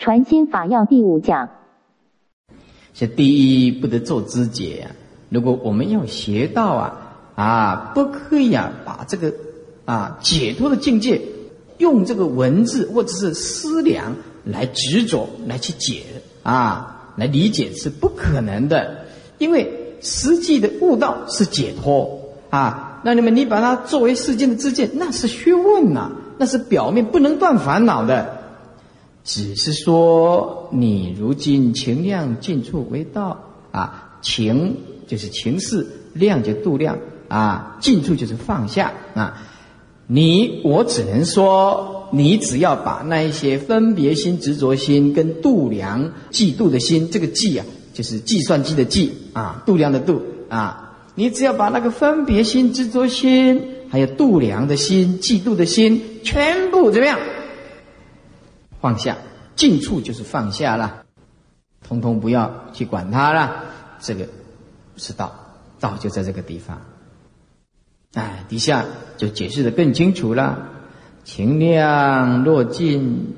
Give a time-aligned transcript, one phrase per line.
[0.00, 1.50] 传心法要第五讲。
[2.94, 4.96] 是第一不得做知解啊。
[5.28, 9.34] 如果我们要学道啊啊，不可以啊，把这个
[9.84, 11.20] 啊解脱的境界
[11.76, 16.02] 用这个文字或者是思量来执着来去解
[16.42, 19.04] 啊，来理解是不可能的。
[19.36, 28.39] 因为实际的悟道是解脱啊，那你们你把它作为世间的知见，那是学问呐，那是表面不能断烦恼的。
[29.32, 33.40] 只是说你如今情量尽处为道
[33.70, 34.76] 啊，情
[35.06, 36.98] 就是情事，量就度量
[37.28, 39.40] 啊，尽处就是放下啊。
[40.08, 47.64] 你我只能说，你只要把那一些分别心、执着心跟度量、嫉妒的心，这个计啊。
[47.92, 57.16] 就是计算机的计啊，度量的度啊，你只要把那个分别心、执着心，还有度量的心、嫉妒的心，全部怎么样
[58.80, 59.16] 放下？
[59.56, 61.02] 近处就是放下了，
[61.86, 63.64] 通通不要去管它了。
[64.00, 64.26] 这个
[64.96, 65.32] 是道，
[65.78, 66.80] 道就在这个地方。
[68.14, 68.86] 哎，底下
[69.18, 70.68] 就解释的更清楚了：
[71.24, 73.34] 情量若尽，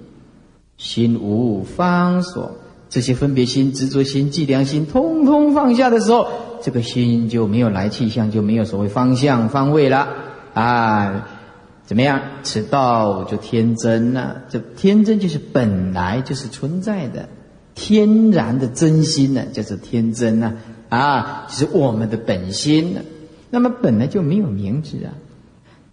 [0.76, 2.52] 心无方所。
[2.88, 6.28] 这些分别心、执着心、计量心，通通放下的时候，
[6.62, 10.08] 这个心就没有来气象，就没有所谓方向、方位了
[10.54, 11.26] 啊！
[11.84, 12.20] 怎么样？
[12.42, 14.44] 此道就天真了。
[14.48, 17.28] 这天真就是本来就是存在的
[17.74, 20.54] 天然的真心呢，就是天真呢
[20.88, 23.00] 啊，是我们的本心呢。
[23.50, 25.12] 那么本来就没有名字啊，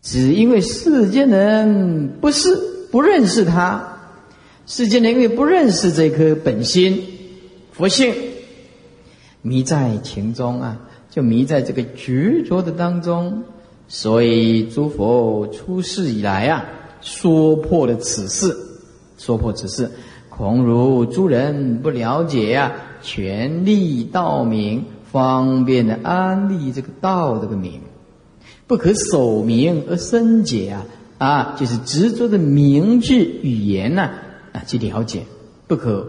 [0.01, 2.55] 只因为世间人不是
[2.91, 3.97] 不认识他。
[4.65, 7.03] 世间人因为不认识这颗本心
[7.71, 8.13] 佛性，
[9.41, 10.79] 迷在情中啊，
[11.09, 13.43] 就迷在这个执着的当中。
[13.91, 16.63] 所以诸佛出世以来啊，
[17.01, 18.55] 说破了此事，
[19.17, 19.89] 说破此事，
[20.29, 27.81] 恐如诸人不了解呀，权力道名，方便的安利这个道这个名，
[28.67, 30.85] 不可守名而生解啊
[31.17, 34.11] 啊，就是执着的名字语言呐。
[34.51, 35.23] 啊，去了解，
[35.67, 36.07] 不可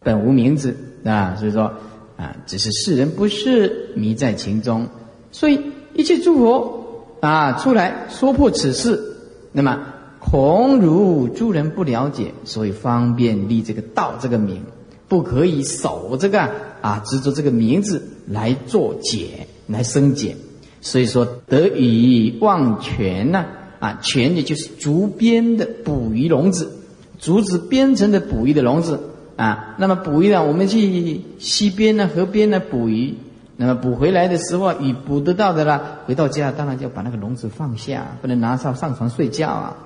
[0.00, 0.74] 本无名字
[1.04, 1.72] 啊，所以说
[2.16, 4.88] 啊，只是世人不是迷在情中，
[5.32, 5.60] 所以
[5.94, 6.77] 一切诸佛
[7.20, 9.16] 啊出来说破此事，
[9.52, 9.80] 那么
[10.18, 14.62] 恐如诸人不了解，所以方便立这个道这个名，
[15.08, 20.36] 不可以守这个啊执着这个名字来做解来生解，
[20.80, 23.46] 所以说得以忘泉呐
[23.80, 26.72] 啊，泉也就是竹编的捕鱼笼子。
[27.20, 29.00] 竹子编成的捕鱼的笼子
[29.36, 33.14] 啊，那么捕鱼呢，我们去溪边呢、河边呢捕鱼，
[33.60, 39.76] 那么补回来的时候，鱼捕得到的啦，回到家当然就把那个笼子放下，不能拿上上床睡觉啊，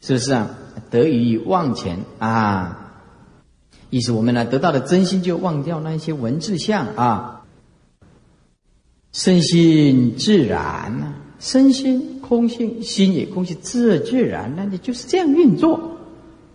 [0.00, 0.50] 是不是啊？
[0.90, 2.94] 得鱼忘前啊，
[3.90, 7.44] 意思我们呢得到的真心就忘掉那一些文字相啊，
[9.12, 15.92] 身心自然呐，身心空性，心也空性，自自然，那你就是这样运作。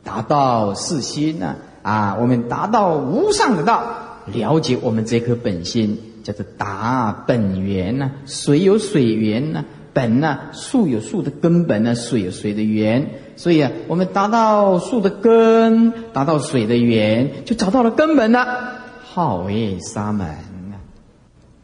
[0.03, 1.55] 达到四心呢？
[1.83, 3.81] 啊，我们达到无上的道，
[4.25, 8.11] 了解我们这颗本心，叫做达本源呢。
[8.25, 13.09] 水有水源呢，本呢，树有树的根本呢，水有水的源。
[13.35, 18.79] 所以啊，我们达到树的根，达到水的源，就找到了根本了。
[19.03, 20.81] 好耶沙门啊，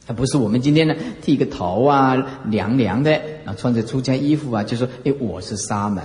[0.06, 6.04] 它不是我们今天呢剃个头啊，凉凉的，啊，穿着出家衣服啊，就说哎，我是沙门，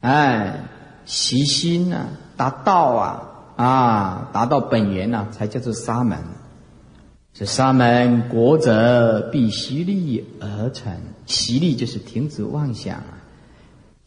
[0.00, 0.60] 哎。
[1.06, 3.22] 习心呐，达到啊，
[3.56, 6.16] 啊，达到本源呐，才叫做沙门。
[7.36, 10.96] 这沙门国者必习力而成，
[11.26, 13.20] 习力就是停止妄想啊，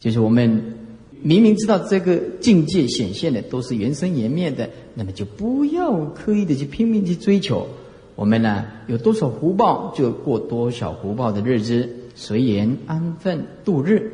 [0.00, 0.74] 就是我们
[1.20, 7.68] 明明知道这个境界显现的都是缘生缘灭的，那么就不要刻意的去拼命去追求。
[8.16, 14.10] 我们呢有多少福报，就过多少福报的日子，随缘安分度日，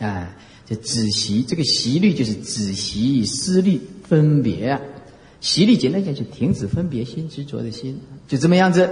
[0.00, 0.34] 啊。
[0.66, 4.78] 这止习，这个习律就是止息思虑分别啊。
[5.40, 8.88] 息律简单讲就停止分别心执着的心，就这么样子。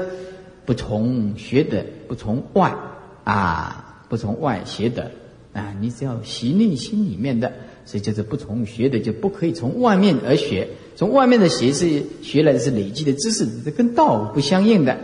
[0.65, 2.75] 不从学的，不从外
[3.23, 5.13] 啊，不从外学的
[5.53, 5.73] 啊。
[5.81, 7.53] 你只要习内心里面的，
[7.85, 10.69] 所以就是不从学的，就不可以从外面而学。
[10.97, 14.99] 从外面的学是学来的是累积的知识，这跟道不相应的。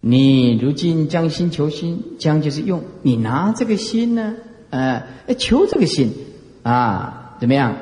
[0.00, 4.36] 你如今将心求心，将就是用你拿这个心呢。
[4.70, 5.06] 呃，
[5.38, 6.12] 求这个心，
[6.62, 7.76] 啊，怎么样？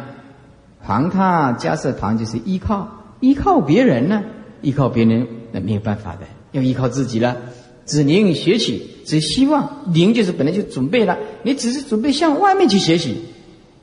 [0.85, 2.89] 旁他加设旁就是依靠，
[3.21, 4.23] 依靠别人呢？
[4.63, 6.21] 依靠别人那没有办法的，
[6.53, 7.37] 要依靠自己了。
[7.85, 13.25] 只宁学习，只希望宁就是本来就准备了，你只是准备向外面去学习，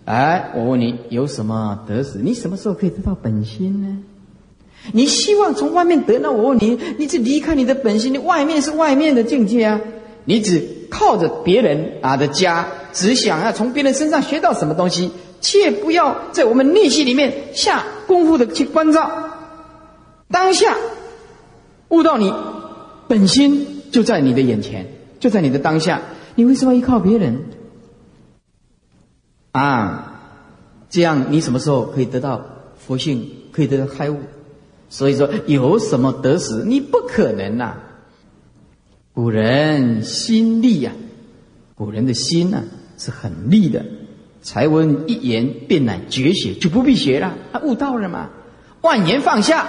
[0.06, 2.20] 哎，我问你，有什么得失？
[2.20, 3.98] 你什么时候可以得到本心呢？
[4.94, 6.18] 你希望从外面得？
[6.20, 9.82] 那我问你，你只离开你的本心，你外面是外面的境界啊！
[10.24, 19.30] 你只靠着别人啊的家，只想要从别人身上学到什么东西，切不要在我们内心里面下功夫的去关照。
[20.30, 20.78] 当下
[21.90, 22.34] 悟到你
[23.08, 24.88] 本心就在你的眼前，
[25.20, 26.02] 就在你的当下，
[26.36, 27.46] 你为什么依靠别人？
[29.52, 30.22] 啊，
[30.90, 32.46] 这样你什么时候可以得到
[32.78, 34.20] 佛性，可以得到开悟？
[34.90, 37.78] 所以说，有什么得失，你不可能呐。
[39.14, 40.92] 古人心力呀，
[41.76, 42.64] 古人的心呐
[42.98, 43.86] 是很利的。
[44.42, 48.30] 才闻一言便乃绝学，就不必学了，他悟道了嘛。
[48.82, 49.68] 万言放下，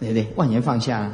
[0.00, 0.26] 对不对？
[0.36, 1.10] 万言放下。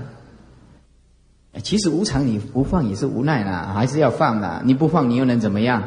[1.62, 4.62] 其实无常你不放也是无奈啦，还是要放的。
[4.64, 5.82] 你不放，你又能怎么样？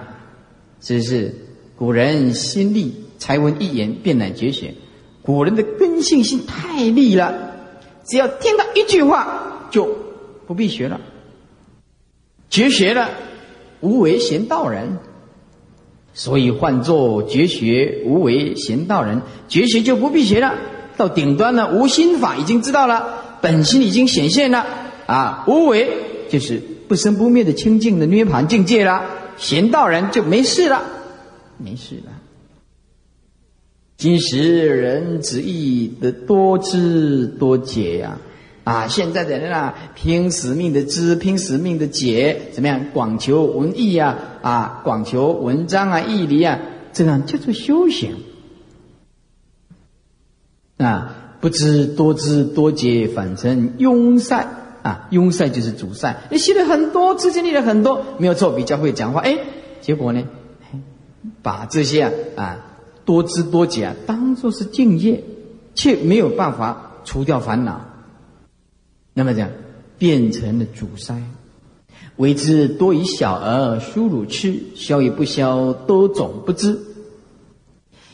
[0.82, 1.34] 是不是？
[1.78, 4.74] 古人心利，才闻一言便乃绝学。
[5.22, 7.54] 古人的根性心太利了，
[8.04, 9.98] 只要听到一句话，就
[10.46, 11.00] 不必学了。
[12.50, 13.10] 绝学了，
[13.80, 14.98] 无为贤道人，
[16.14, 19.22] 所以唤作绝学无为贤道人。
[19.48, 20.56] 绝学就不必学了，
[20.98, 24.66] 到顶端了，无心法已经知道了，本心已经显现了
[25.06, 25.44] 啊！
[25.48, 25.90] 无为
[26.30, 29.04] 就是不生不灭的清净的涅盘境界了，
[29.38, 30.84] 贤道人就没事了，
[31.58, 32.12] 没事了。
[33.98, 38.18] 今时人只意得多知多解呀，
[38.64, 42.86] 啊现在的人啊，拼死命的知，拼死命的解，怎么样？
[42.94, 46.60] 广求文艺啊，啊，广求文章啊，义理啊，
[46.94, 48.16] 这样叫做修行。
[50.78, 54.48] 啊，不知多知多解，反成庸塞
[54.82, 55.08] 啊！
[55.12, 56.16] 庸塞就是主塞。
[56.32, 59.22] 你学了很多，之前练了很多，没有错，比较会讲话。
[59.22, 59.38] 哎，
[59.82, 60.24] 结果呢，
[61.42, 62.58] 把这些啊啊。
[63.06, 65.22] 多知多解啊，当做是敬业，
[65.76, 67.82] 却没有办法除掉烦恼。
[69.14, 69.50] 那么讲，
[69.98, 71.22] 变成了阻塞。
[72.18, 76.80] 为之多以小儿疏乳吃，消也不消，多种不知。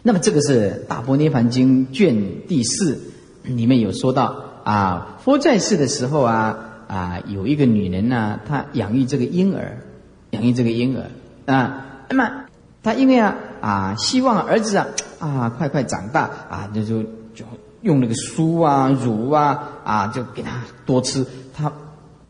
[0.04, 3.00] 那么这个是《大波涅盘经》卷第四
[3.44, 9.84] 里面有说到啊，佛在世的时候啊啊，有一个女人呢，她养育这个婴儿，
[10.32, 11.10] 养育这个婴儿
[11.46, 12.46] 啊，那么。
[12.82, 14.88] 她因为啊啊，希望儿子啊
[15.20, 17.04] 啊快快长大啊，就就
[17.36, 17.44] 就
[17.82, 21.26] 用那个酥啊乳啊啊，就给他多吃。
[21.54, 21.72] 他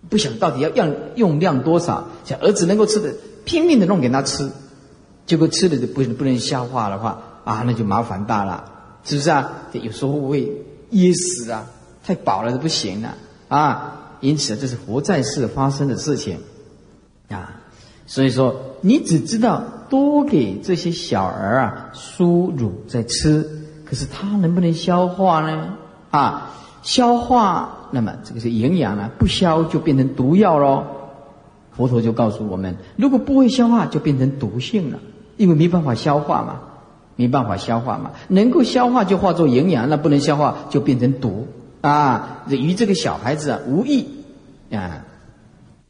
[0.09, 3.13] 不想到底要要用量多少，想儿子能够吃的，
[3.45, 4.49] 拼命的弄给他吃。
[5.25, 8.65] 结果吃的就不不能消化的话啊，那就麻烦大了，
[9.03, 9.51] 是不是啊？
[9.73, 10.51] 有时候会
[10.89, 11.65] 噎死啊，
[12.03, 13.15] 太饱了都不行了
[13.47, 14.17] 啊。
[14.21, 16.39] 因此，这是活在世发生的事情
[17.29, 17.61] 啊。
[18.05, 19.63] 所以说，你只知道。
[19.89, 25.73] 多给这些小儿啊输乳在吃，可是它能不能消化呢？
[26.11, 26.51] 啊，
[26.83, 30.83] 消化，那么这个是营养啊，不消就变成毒药喽。
[31.71, 34.99] 佛陀就告诉我们，如果不会消化，就变成毒性了，
[35.37, 36.59] 因为没办法消化嘛，
[37.15, 38.11] 没办法消化嘛。
[38.27, 41.47] 能够消化就化作营养，那不能消化就变成毒
[41.81, 42.43] 啊。
[42.49, 44.07] 与这个小孩子啊无益
[44.71, 45.05] 啊，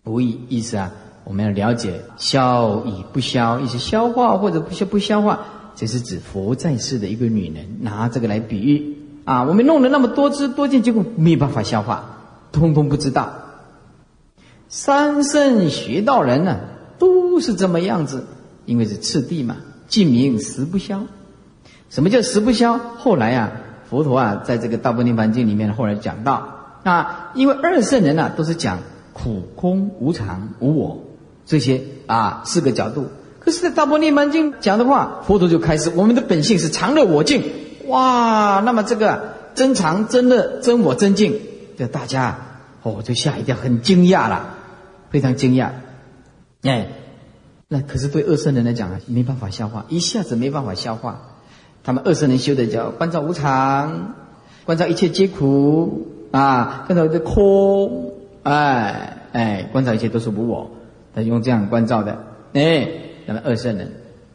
[0.05, 0.91] 无益意思啊。
[1.25, 5.41] 我们要了解消与不消，一些消化或者不消不消化，
[5.79, 9.43] 这是指佛在世的一个女人，拿这个来比喻啊。
[9.43, 12.17] 我们弄了那么多知多见，结果没有办法消化，
[12.51, 13.31] 通通不知道。
[14.67, 16.59] 三圣学道人呢，
[16.97, 18.25] 都是这么样子，
[18.65, 19.55] 因为是次第嘛。
[19.87, 21.05] 尽名食不消，
[21.89, 22.77] 什么叫食不消？
[22.77, 23.53] 后来啊，
[23.89, 28.79] 佛陀啊，在这个《大般涅盘经》里面后来讲到啊，因为二圣人呢，都是讲
[29.13, 31.05] 苦空无常无我。
[31.45, 33.05] 这些啊四个角度，
[33.39, 37.43] 可是，在《大波涅盘经》讲的话，佛陀就开始，我们的本性是常乐我净，
[37.87, 41.39] 哇，那么这个真常真乐真我真净，
[41.77, 42.37] 这大家
[42.83, 44.55] 哦就吓一跳，很惊讶了，
[45.09, 45.69] 非常惊讶，
[46.63, 46.87] 哎，
[47.67, 51.21] 那可是对二圣人来讲啊，没办法消化，一下子没办法消化，
[51.83, 54.15] 他们二圣人修的叫观照无常，
[54.65, 60.71] 观照一切皆苦啊，观照这空，哎哎，观照一切都是无我。
[61.15, 62.19] 他用这样关照的，
[62.53, 62.87] 哎，
[63.29, 63.91] 那么二圣人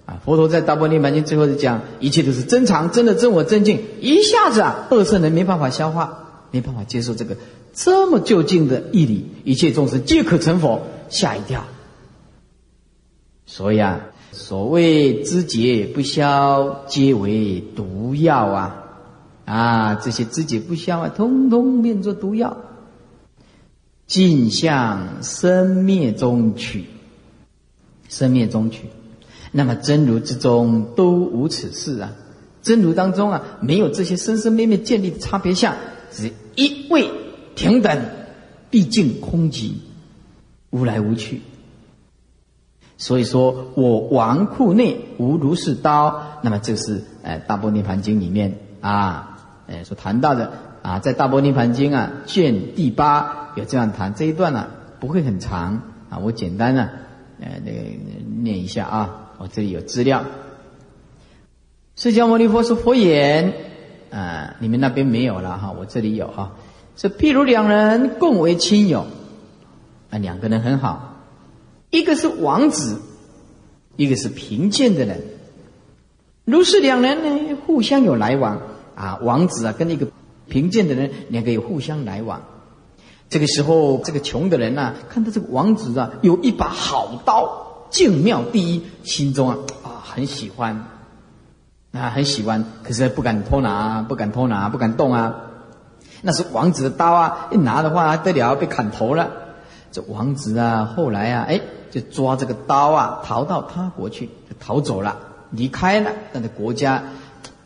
[0.06, 7.36] 啊，佛陀在《大般涅盘经》最后是讲，一切都是真常，真的真我真净，一下子啊，二圣人没办法消化，没办法接受这个
[7.72, 11.64] 这么就近的义理，一切众生皆可成佛，吓一跳。
[13.46, 18.84] 所以啊，所谓知解不消，皆为毒药啊，
[19.44, 22.58] 啊，这些知解不消啊，通通变作毒药。
[24.06, 26.84] 尽向生灭中取，
[28.08, 28.88] 生灭中去。
[29.52, 32.12] 那么真如之中都无此事啊，
[32.62, 35.74] 真如当中啊，没有这些生生灭灭建立的差别相，
[36.10, 37.08] 只一味
[37.54, 38.02] 平等，
[38.70, 39.72] 毕竟空寂，
[40.70, 41.40] 无来无去。
[42.96, 50.52] 所以说我王库内无如是刀，那么这是呃《大波涅盘经》里面啊，呃所谈到的。
[50.82, 54.14] 啊，在《大波涅盘经》啊卷第八有这样谈。
[54.14, 54.66] 这一段呢，
[55.00, 55.80] 不会很长。
[56.10, 56.90] 啊，我简单呢
[57.40, 57.80] 呃那个
[58.42, 60.24] 念一下啊，我这里有资料。
[61.96, 63.52] 释迦牟尼佛说佛言
[64.10, 66.56] 啊，你们那边没有了哈，我这里有哈，
[66.96, 69.06] 是譬如两人共为亲友
[70.10, 71.22] 啊，两个人很好。
[71.90, 73.00] 一个是王子，
[73.96, 75.22] 一个是贫贱的人。
[76.44, 78.60] 如是两人呢，互相有来往
[78.96, 79.18] 啊。
[79.22, 80.08] 王子啊，跟那个
[80.48, 82.42] 贫贱的人两个有互相来往。
[83.34, 90.86] 这个时候，这个穷的人呢，看到这个王子啊，有一把好刀，静妙第一，心中啊啊很喜欢
[91.90, 95.34] 啊很喜欢，可是不敢偷拿，不敢偷拿，不敢动啊。
[96.22, 99.28] 那是王子的刀啊，一拿的话得了，被砍头了。
[99.90, 101.60] 这王子啊，后来啊，哎。
[101.90, 105.16] 就抓这个刀啊，逃到他国去，就逃走了，
[105.50, 107.02] 离开了他的国家，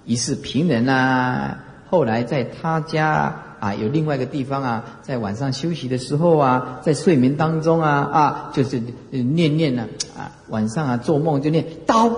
[0.06, 1.58] 一世平人啊。
[1.90, 9.86] 后来在他家啊，有另外一个地方啊，在晚上休息的时候啊，在睡眠当中啊啊，就是念念呢
[10.16, 12.10] 啊，晚上啊做梦就念刀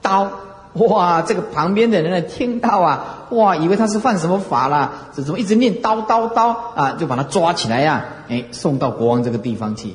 [0.00, 0.30] 刀，
[0.74, 1.22] 哇！
[1.22, 6.92] 这个旁边的人呢听到啊，哇，以为他是犯什么法了，这怎么一直念刀刀刀啊？
[6.98, 9.94] 就把他抓起来呀，哎，送到国王这个地方去。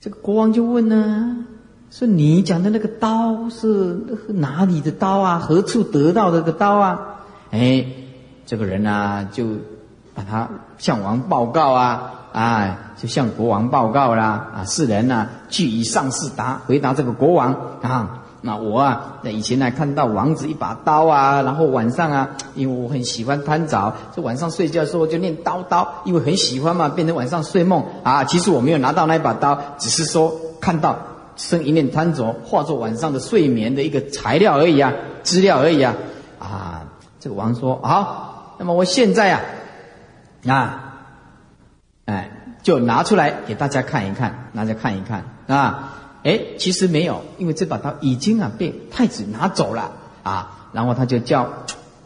[0.00, 1.44] 这个国王就问呢，
[1.90, 3.98] 说你讲的那个刀是
[4.28, 5.38] 哪里的刀啊？
[5.38, 7.00] 何处得到的个刀啊？
[7.50, 7.84] 哎，
[8.46, 9.44] 这个人呢，就
[10.18, 10.48] 把他
[10.78, 18.22] 向王报告啊，啊，就向国王报告啦，啊，世人呢，据以上事答，回答这个国王啊。
[18.40, 28.24] 那我啊，那以前呢看到王子一把刀啊，然后晚上啊，因为我很喜欢贪早，就晚上睡觉的时候就念刀刀，因为很喜欢嘛，变成晚上睡梦啊。
[28.24, 30.96] 其实我没有拿到那把刀，只是说看到
[31.36, 35.94] 生一念贪着，化作晚上的睡眠的一个材料而已啊，资料而已啊。
[36.40, 36.82] 啊，
[37.20, 39.40] 这个王说好，那么我现在啊，
[40.46, 40.94] 啊，
[42.04, 42.30] 哎，
[42.62, 45.94] 就拿出来给大家看一看，大家看一看啊。
[46.24, 49.92] 哎，其实没有，因为这把刀已经啊被太子拿走了
[50.22, 50.68] 啊。
[50.72, 51.48] 然后他就叫，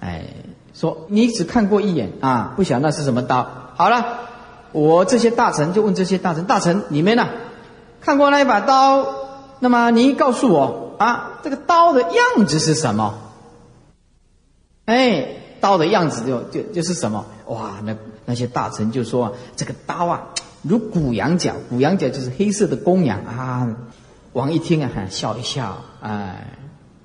[0.01, 0.27] 哎，
[0.75, 3.49] 说你只看过一眼啊，不晓得那是什么刀。
[3.75, 4.19] 好了，
[4.73, 7.27] 我这些大臣就问这些大臣，大臣你们呢，
[8.01, 9.07] 看过那一把刀？
[9.61, 13.15] 那么您告诉我啊，这个刀的样子是什么？
[14.85, 15.27] 哎，
[15.61, 17.25] 刀的样子就就就是什么？
[17.47, 20.29] 哇，那那些大臣就说这个刀啊，
[20.63, 23.69] 如古羊角，古羊角就是黑色的公羊啊。
[24.33, 26.47] 王一听啊，笑一笑，哎，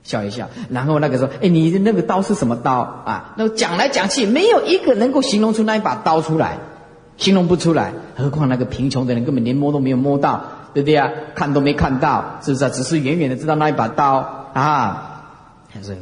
[0.01, 6.57] 笑一笑，然后那个说：“哎，你的那个刀是什么刀啊？”那讲来讲去，没有一个能够形容出那一把刀出来，
[7.17, 7.91] 形容不出来。
[8.15, 10.41] 何况那个贫穷的人根本连摸都没有摸到，
[10.73, 11.11] 对不对啊？
[11.35, 12.69] 看都没看到，是不是？
[12.69, 15.25] 只是远远的知道那一把刀啊。
[15.69, 15.97] 还是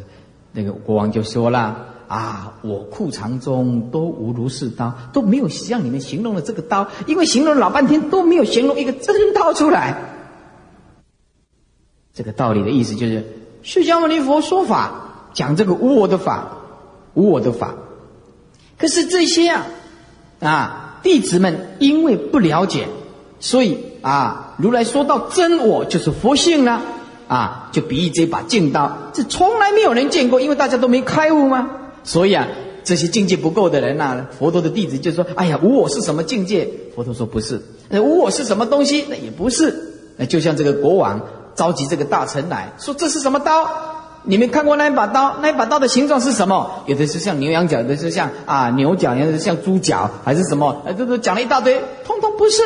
[0.51, 10.11] 那个国王就说了：“啊，我库藏中都无如是刀，都没有像你们形容的这个刀，因为形容老半天都没有形容一个真刀出来。”
[12.13, 13.25] 这个道理的意思就是，
[13.61, 16.47] 释迦牟尼佛说法讲这个无我的法，
[17.13, 17.75] 无我的法。
[18.77, 19.65] 可是这些啊，
[20.39, 22.87] 啊弟子们因为不了解，
[23.41, 26.81] 所以啊如来说到真我就是佛性呢，
[27.27, 31.69] 啊就比喻这把净刀，这从来没有人见过，因为大家都没开悟吗？
[32.05, 32.47] 所以啊
[32.85, 36.69] 这些境界不够的人呐，佛陀的弟子就说：哎呀无我是什么境界？
[36.95, 39.03] 佛陀说不是，那无我是什么东西？
[39.09, 39.75] 那也不是。
[40.15, 41.21] 那就像这个国王。
[41.55, 43.65] 召集这个大臣来说：“这是什么刀？
[44.23, 45.37] 你们看过那一把刀？
[45.41, 46.69] 那一把刀的形状是什么？
[46.85, 50.81] 有的是像牛羊角，有的是像啊牛角，有的是像猪角，还是什么？
[50.85, 52.61] 呃，这都讲了一大堆，通通不是。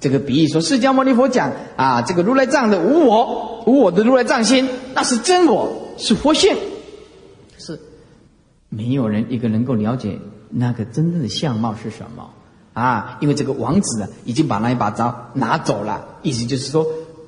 [0.00, 6.56] 这个比喻说，释迦牟尼佛讲啊，这个如来藏的无我，无我的如来藏心，那是真我，是佛性。
[8.72, 12.30] 没有人一个能够了解那个真正的相貌是什么
[12.72, 13.18] 啊？
[13.20, 16.84] 因为这个王子啊，已经把那一把刀拿走了，意思就是说。”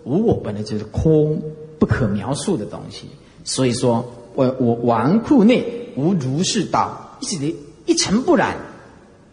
[0.06, 1.40] 无我本来就是空，
[1.78, 3.08] 不可描述的东西。
[3.42, 8.54] 所以说，我我王库内无如是道，一一尘不染、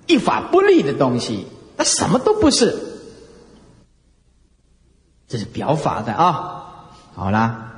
[0.08, 2.74] 一法不立的东西，它什么都不是。
[5.28, 6.94] 这是表法的啊。
[7.16, 7.71] 好啦，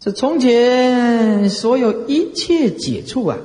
[0.00, 3.36] 这从前所有一切解处啊，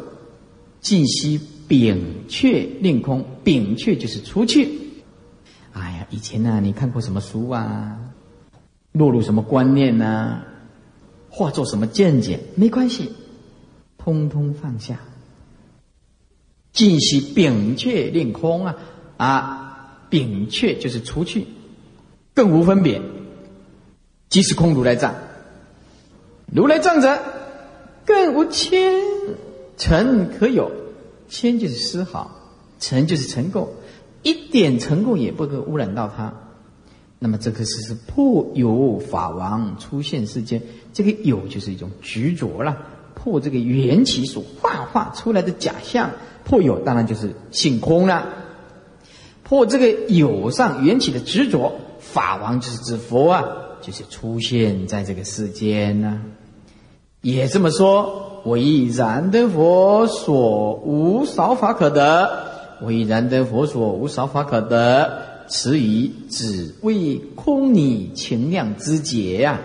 [0.80, 1.98] 尽悉摒
[2.30, 4.80] 却令空，摒却就是除去。
[5.74, 8.00] 哎呀，以前呢，你看过什么书啊？
[8.94, 10.44] 落入什么观念呢？
[11.30, 13.12] 化作什么见解，没关系，
[13.98, 15.02] 通通放下。
[16.72, 18.78] 尽息摒却令空啊
[19.18, 21.48] 啊，摒却就是除去，
[22.34, 23.02] 更无分别。
[24.30, 25.14] 即是空如来藏，
[26.52, 27.20] 如来藏者，
[28.06, 29.04] 更无千
[29.78, 30.72] 尘可有。
[31.28, 32.30] 千就是丝毫，
[32.80, 33.68] 尘就是尘垢，
[34.22, 36.34] 一点尘垢也不可污染到它。
[37.18, 40.62] 那么这个是是破有法王出现世间，
[40.94, 42.78] 这个有就是一种执着了，
[43.16, 46.12] 破这个缘起所幻化出来的假象。
[46.44, 48.28] 破有当然就是性空了，
[49.42, 53.44] 破这个有上缘起的执着，法王就是指佛啊，
[53.86, 56.22] 就是出现在这个世间呢。
[57.22, 62.48] 也这么说，唯然得佛所无少法可得，
[62.82, 69.62] 唯然得佛所无少法可得，此以只为空你情量之解呀！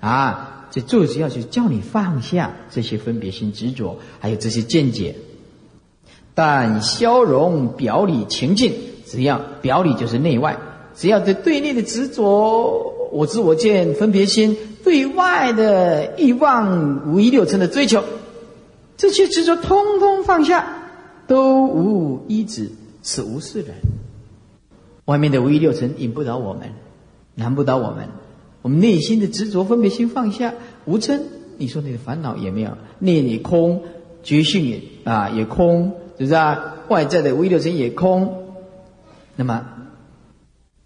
[0.00, 5.16] 啊，这就是要去叫你放下这些分别心执着，还有这些见解。
[6.34, 8.72] 但消融表里情境，
[9.06, 10.56] 只要表里就是内外，
[10.94, 18.04] 只要对对内的执着，我知我见分别心，对外的欲望五一六尘的追求，
[18.96, 20.90] 这些执着通通放下，
[21.26, 22.70] 都无一止，
[23.02, 23.74] 此无是人。
[25.04, 26.70] 外面的五一六尘引不倒我们，
[27.34, 28.08] 难不倒我们。
[28.62, 31.20] 我们内心的执着分别心放下，无嗔，
[31.56, 33.82] 你说你的烦恼也没有，念也空，
[34.22, 35.92] 觉性也啊也空。
[36.18, 36.74] 是不是啊？
[36.88, 38.54] 外在的微六尘也空，
[39.36, 39.64] 那么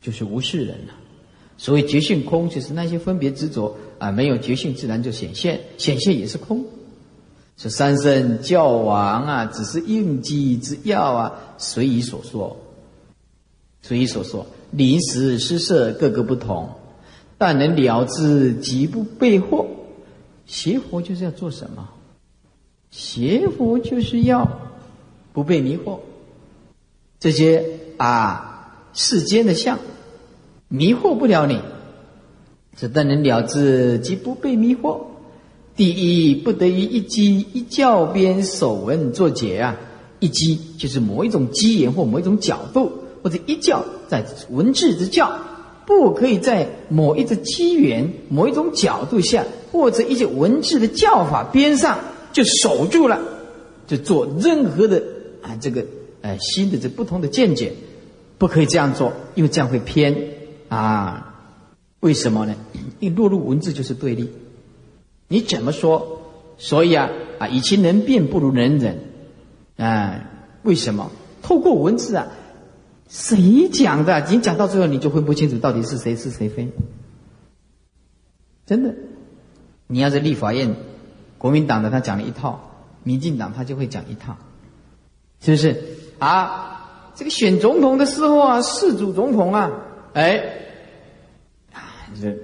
[0.02, 0.94] 就是无事人了。
[1.62, 6.64] 所谓觉性空，就是那些分别执着啊，没有觉性，自然就显现，显现也是空。
[7.56, 12.56] 是三圣教王啊，只是应机之要啊，随意所说，
[13.80, 16.68] 随意所说，临时施设各个不同，
[17.38, 19.64] 但能了之，即不被惑。
[20.46, 21.88] 邪佛就是要做什么？
[22.90, 24.58] 邪佛就是要。
[25.32, 26.00] 不被迷惑，
[27.20, 29.78] 这些啊世间的相
[30.72, 31.60] 迷惑不了你，
[32.74, 35.02] 这但能了之即不被迷惑。
[35.76, 39.76] 第一不得于一机一教边手文作解啊，
[40.18, 42.90] 一机就是某一种机缘或某一种角度，
[43.22, 45.30] 或者一教在文字之教，
[45.84, 51.98] 不可以在某一个机缘、某一种角度下，或者一些文字的教法边上
[52.32, 53.20] 就守住了，
[53.86, 55.02] 就做任何的。
[55.42, 55.84] 啊，这个
[56.22, 57.74] 呃新的这不同的见解，
[58.38, 60.14] 不可以这样做，因为这样会偏
[60.74, 61.28] 啊。
[62.00, 62.56] 为什么呢？
[62.98, 64.32] 因为落入文字就是对立，
[65.28, 66.20] 你怎么说？
[66.58, 68.98] 所以啊啊，以其能辩不如能忍
[69.76, 70.24] 啊。
[70.62, 71.10] 为什么？
[71.42, 72.26] 透过文字啊，
[73.08, 74.26] 谁讲的？
[74.30, 76.72] 你讲到最后，你就分不清楚到底是谁是谁非。
[78.66, 78.94] 真的，
[79.86, 80.76] 你要是立法院，
[81.38, 82.70] 国民党的他讲了一套，
[83.02, 84.38] 民进党他就会讲一套。
[85.40, 85.84] 是不是
[86.18, 87.12] 啊？
[87.14, 89.70] 这个选总统的时候啊，四组总统啊，
[90.14, 90.36] 哎，
[91.72, 92.34] 啊，这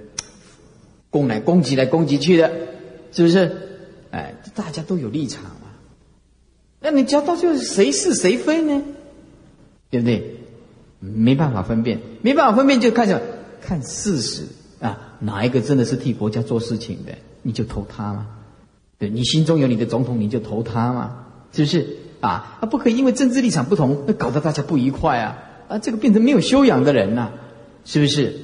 [1.09, 2.51] 攻来攻击来攻击去的，
[3.11, 3.69] 是不是？
[4.11, 5.67] 哎，大家都有立场嘛。
[6.81, 8.81] 那你讲到最后谁是谁非呢？
[9.89, 10.35] 对不对？
[10.99, 13.21] 没办法分辨，没办法分辨就看什么？
[13.61, 14.43] 看事实
[14.79, 18.27] 啊，哪一个真的是替国家做事情的，你就投他嘛。
[18.97, 21.97] 对你心中有你的总统，你就投他嘛，是不是？
[22.19, 25.37] 啊，啊，不可以因为政治立场不同，那搞得大家不愉快啊！
[25.69, 27.31] 啊，这个变成没有修养的人呐，
[27.89, 28.35] 是不是？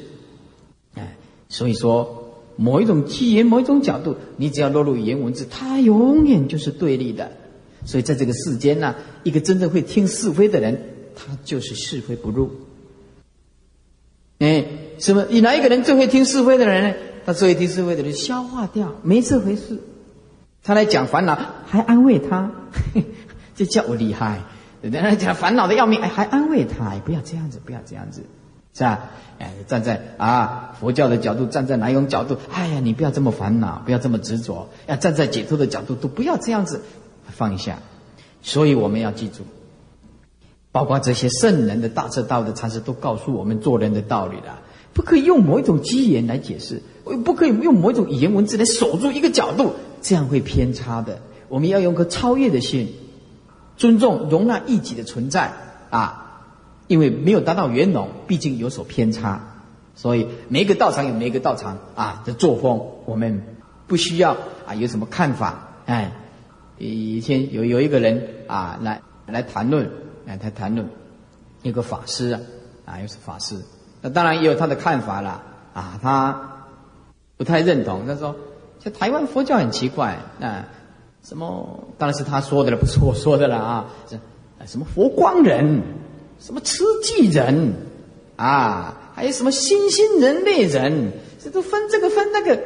[0.95, 1.17] 哎，
[1.49, 7.31] 所以说，某一种机缘，某一种角度，你只要落入语言文字，它永远就是对立的。
[7.85, 10.81] 所以在这个世间呢，一个真正会听是非的人，
[11.15, 12.49] 他就是是非不入。
[14.39, 14.65] 哎，
[14.97, 15.27] 什么？
[15.29, 16.95] 你哪一个人最会听是非的人呢？
[17.23, 19.79] 他最会听是非的人消化掉，没这回事。
[20.63, 22.51] 他来讲烦恼，还安慰他。
[23.55, 24.41] 这叫我厉害，
[24.81, 28.23] 人家讲烦恼的要命，哎，还安慰他，哎，不要这样子，不要这样子，
[28.75, 29.09] 是吧？
[29.39, 32.37] 哎，站在啊佛教的角度，站在哪一种角度？
[32.51, 36.81] 哎呀，你不要这么烦恼，不要这么执着，要站在解脱的角度，都不要这样子，
[37.27, 37.79] 放下。
[38.41, 39.43] 所以我们要记住，
[40.71, 44.59] 包括这些圣人的大彻大悟的禅师，都告诉我们做人的道理了，
[44.93, 46.81] 不可以用某一种机言来解释，
[47.23, 51.19] 不可以用某一种语言文字来守住一个角度，这样会偏差的。
[51.47, 52.93] 我们要用个超越的心。
[53.77, 55.51] 尊重、容纳异己的存在
[55.89, 56.24] 啊，
[56.87, 59.41] 因为没有达到圆融，毕竟有所偏差，
[59.95, 63.43] 所以每一个道场有每一个道场啊的作风，我们
[63.87, 65.69] 不需要啊有什么看法。
[65.85, 66.11] 哎，
[66.77, 69.89] 以前有有一个人啊来来谈论，
[70.25, 70.87] 来他谈论
[71.63, 72.39] 一个法师啊，
[72.85, 73.59] 啊又是法师，
[74.01, 75.41] 那当然也有他的看法了
[75.73, 76.67] 啊，他
[77.37, 78.35] 不太认同，他说
[78.79, 80.67] 这台湾佛教很奇怪啊，
[81.23, 83.85] 什么当然是他说的了，不是我说的了啊。
[84.07, 84.17] 这
[84.65, 85.83] 什么佛光人，
[86.39, 87.73] 什么吃鸡人，
[88.35, 92.61] 啊，还有什么新兴人类人，这都分这个分那个，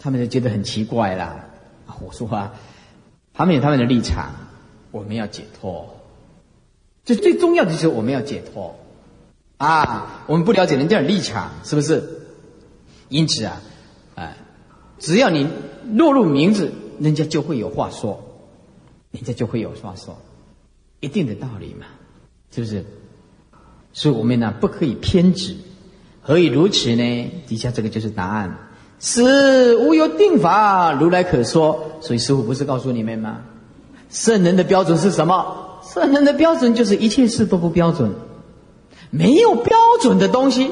[0.00, 1.46] 他们就觉得很奇怪啦。
[2.00, 2.54] 我说啊，
[3.34, 4.34] 他们有他们的立场，
[4.90, 5.96] 我们要解脱。
[7.04, 8.78] 就最重要的就是我们要解脱
[9.56, 10.22] 啊！
[10.26, 12.22] 我们不了解人家的立场，是不是？
[13.08, 13.60] 因此啊，
[14.14, 14.36] 哎，
[14.98, 15.48] 只要你
[15.92, 18.22] 落入名字，人家就会有话说，
[19.10, 20.16] 人家就会有话说，
[21.00, 21.86] 一定的道理嘛，
[22.50, 22.84] 是不是？
[23.92, 25.56] 所以我们呢不可以偏执。
[26.22, 27.32] 何以如此呢？
[27.48, 28.56] 底下这个就是答案：
[29.00, 31.98] 是无有定法，如来可说。
[32.00, 33.40] 所以师傅不是告诉你们吗？
[34.10, 35.80] 圣人的标准是什么？
[35.82, 38.12] 圣人的标准就是一切事都不标准，
[39.10, 40.70] 没有标准的东西。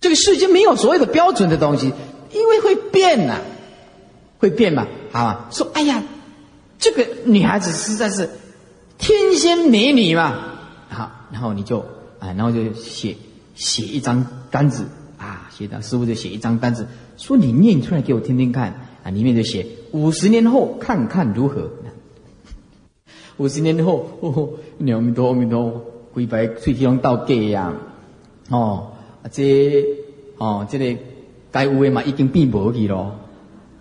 [0.00, 1.92] 这个世界没有所谓的标准的东西，
[2.32, 3.40] 因为会变呐，
[4.38, 5.48] 会变嘛，好？
[5.50, 6.02] 说哎呀，
[6.78, 8.30] 这个女孩子实在是
[9.06, 10.34] 天仙美女嘛，
[10.88, 11.80] 好，然后你就
[12.20, 13.16] 啊，然后就写
[13.54, 14.86] 写一张单子
[15.18, 16.86] 啊，写到师傅就写一张单子，
[17.18, 21.70] 说你念出来给我听听看啊，里面就写五十年后看看如何。
[23.36, 24.08] 五十年后，
[24.78, 27.74] 阿弥陀阿弥陀，规排喙齿拢倒假呀！
[28.48, 29.84] 哦，啊这
[30.38, 30.98] 哦，这个
[31.52, 33.16] 该有的嘛已经变无去咯。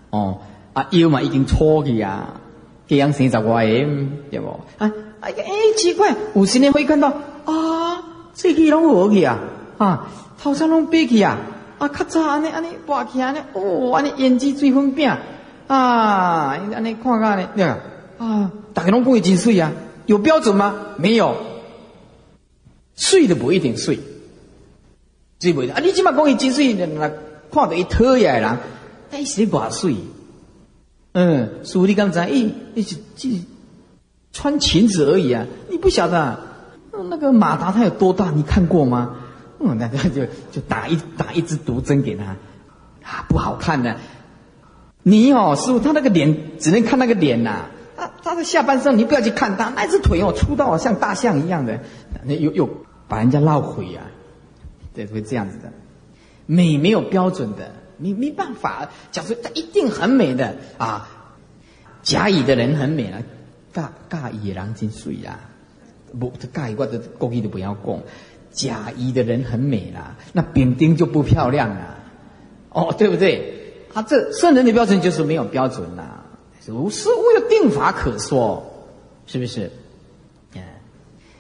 [0.10, 0.40] 哦，
[0.74, 2.42] 啊腰嘛已经粗去呀，
[2.88, 3.88] 这样生十外个，
[4.30, 4.60] 对不？
[4.80, 4.92] 啊
[5.24, 7.10] 哎哎奇怪，五十年会看到
[7.46, 9.40] 啊，这个拢无去啊，
[9.78, 11.38] 啊头上拢白去啊，
[11.80, 15.10] 啊较早安尼安尼拔起安尼，哦安尼胭脂水粉饼
[15.68, 17.78] 啊，安尼看看呢，对啊。
[18.20, 19.72] 啊，大家拢讲伊真水啊，
[20.06, 20.76] 有标准吗？
[20.98, 21.36] 没有，
[22.96, 24.00] 水都不一定水，
[25.40, 25.80] 最不啊！
[25.82, 27.10] 你起码讲伊真水，那
[27.52, 28.58] 看到伊讨厌的人，
[29.10, 29.96] 但是寡水。
[31.14, 33.30] 嗯，所以你刚才，咦，你是只
[34.34, 35.46] 穿裙子而已啊！
[35.70, 36.40] 你不晓得，
[37.10, 38.32] 那个马达它有多大？
[38.32, 39.16] 你看过吗？
[39.60, 42.24] 嗯，那个就就打一打一支毒针给他，
[43.04, 43.98] 啊，不好看的。
[45.04, 47.68] 你哦，师傅，他那个脸只能看那个脸呐。
[47.96, 51.82] 他他的下半身，你不要去看他，那只腿哦，粗到像大象一样的，
[52.26, 52.70] 那又又
[53.08, 54.02] 把人家闹毁呀，
[54.96, 55.72] 对，会这样子的。
[56.48, 61.08] 美没有标准的，你没办法讲说他一定很美的啊。
[62.02, 63.22] 甲乙的人很美啊，
[63.74, 65.40] 甲甲乙人真水啊，
[66.20, 68.00] 不，甲乙我的故意都不要讲。
[68.52, 71.98] 甲乙的人很美啦，那丙丁就不漂亮了，
[72.70, 73.88] 哦，对不对？
[73.92, 76.24] 他这圣人的标准就是没有标准呐。
[76.68, 78.64] 无是无有定法可说，
[79.26, 79.72] 是不是？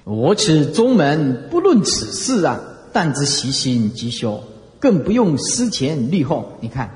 [0.05, 2.59] 我此宗门不论此事啊，
[2.91, 4.43] 但知习心即修，
[4.79, 6.57] 更不用思前虑后。
[6.59, 6.87] 你看，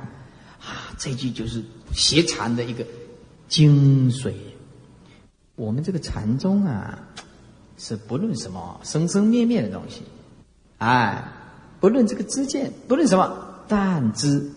[0.60, 2.86] 啊，这句就是邪禅的一个
[3.47, 4.34] 精髓。
[5.58, 6.98] 我们这个禅宗啊，
[7.78, 10.04] 是不论什么生生灭灭的东西，
[10.78, 11.22] 哎，
[11.82, 14.52] 不论这个知见，不论什么，但知。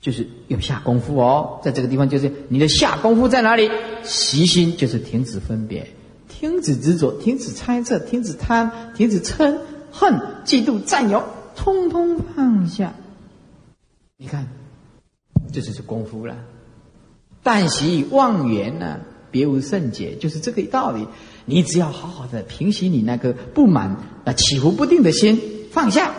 [0.00, 3.70] 就是有下功夫哦，在这个地方就是你的下功夫在哪里？
[4.02, 5.86] 习心就是停止分别，
[6.26, 9.58] 停止执着，停止猜测，停止贪，停止嗔
[9.92, 10.14] 恨、
[10.46, 11.22] 嫉妒、占有，
[11.54, 12.94] 通通放下。
[14.16, 14.48] 你看，
[15.52, 16.34] 这就是功夫了。
[17.42, 21.06] 但习妄缘呢，别无甚解，就是这个道理。
[21.44, 25.40] 你只要好好的平息你那个不满啊起伏不定的心，
[25.70, 26.12] 放下，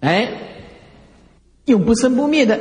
[0.00, 0.42] 哎。
[1.66, 2.60] 用不生不灭的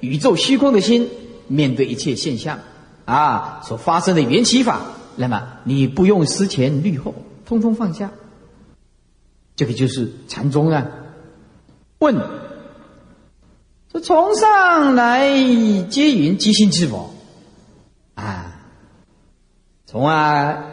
[0.00, 1.10] 宇宙虚空的心
[1.46, 2.60] 面对一切现象
[3.04, 4.80] 啊，所发生的缘起法，
[5.14, 8.12] 那么你不用思前虑后，通通放下。
[9.56, 10.86] 这个就是禅宗啊。
[11.98, 12.16] 问：
[13.92, 15.28] 说从上来
[15.90, 17.14] 皆云即心之佛
[18.14, 18.55] 啊，
[19.86, 20.64] 从啊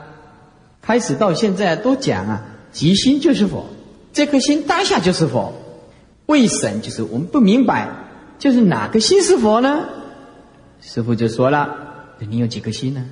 [0.81, 3.67] 开始到现在都讲啊，即心就是佛，
[4.11, 5.53] 这颗心当下就是佛。
[6.25, 7.89] 为神就是我们不明白，
[8.39, 9.87] 就是哪个心是佛呢？
[10.81, 13.05] 师傅就说了：“你有几颗心呢？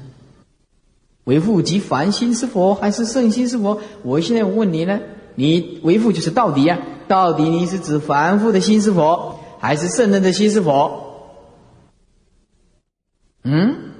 [1.26, 3.80] 为父即凡心是佛，还是圣心是佛？
[4.02, 5.00] 我现在问你呢，
[5.36, 6.80] 你为父就是到底呀？
[7.08, 11.04] 到底你是指凡夫的心是佛，还是圣人的心是佛？
[13.44, 13.91] 嗯？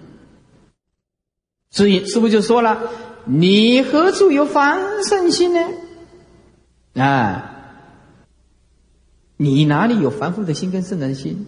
[1.72, 2.78] 所以师傅就说了：
[3.26, 5.60] 你何处有凡圣心呢？
[7.02, 7.48] 啊？”
[9.38, 11.48] 你哪里有凡夫的心跟圣人心？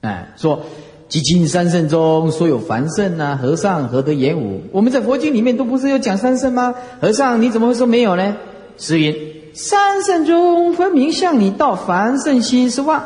[0.00, 0.64] 哎，说
[1.08, 4.62] 即今三圣中所有凡圣呐，和尚何得言无？
[4.72, 6.74] 我们在佛经里面都不是有讲三圣吗？
[7.00, 8.36] 和尚你怎么会说没有呢？
[8.78, 9.14] 是云
[9.54, 13.04] 三圣中分明向你道凡圣心是妄，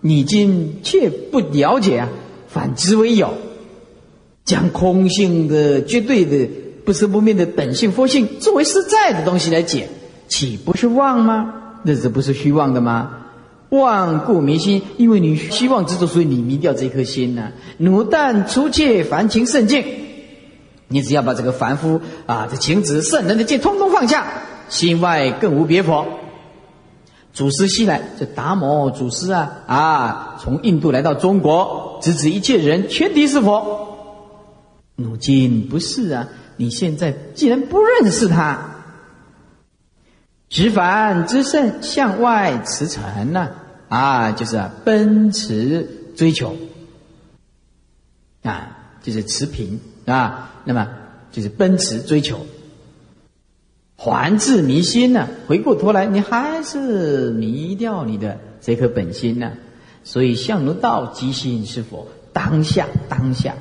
[0.00, 2.08] 你今却不了解啊，
[2.46, 3.34] 反之为有，
[4.44, 6.48] 将空性的绝对的
[6.84, 9.88] 不生不灭的本性佛性作为实在的东西来解，
[10.26, 11.54] 岂不是妄吗？
[11.84, 13.18] 那这不是虚妄的吗？
[13.70, 17.52] 妄故迷心，因为你希望执着，所以你迷掉这颗心呢。
[17.78, 19.84] 奴但除却凡情圣境，
[20.88, 24.26] 你只要把这个凡夫啊，这情执圣人的戒通通放下，
[24.68, 26.04] 心外更无别佛。
[27.32, 33.81] 祖师西来，这达摩祖师啊啊，从印度来到中国，直指一切人全体是佛。
[35.02, 38.76] 如今不是啊，你现在既然不认识他，
[40.48, 43.50] 执凡之圣向外驰骋呢？
[43.88, 46.56] 啊，就是啊，奔驰追求，
[48.42, 50.88] 啊，就是持平啊，那么
[51.30, 52.46] 就是奔驰追求，
[53.96, 55.28] 还自迷心呢？
[55.46, 59.52] 回过头来，你还是迷掉你的这颗本心呢？
[60.04, 63.54] 所以相如道即心是否当下当下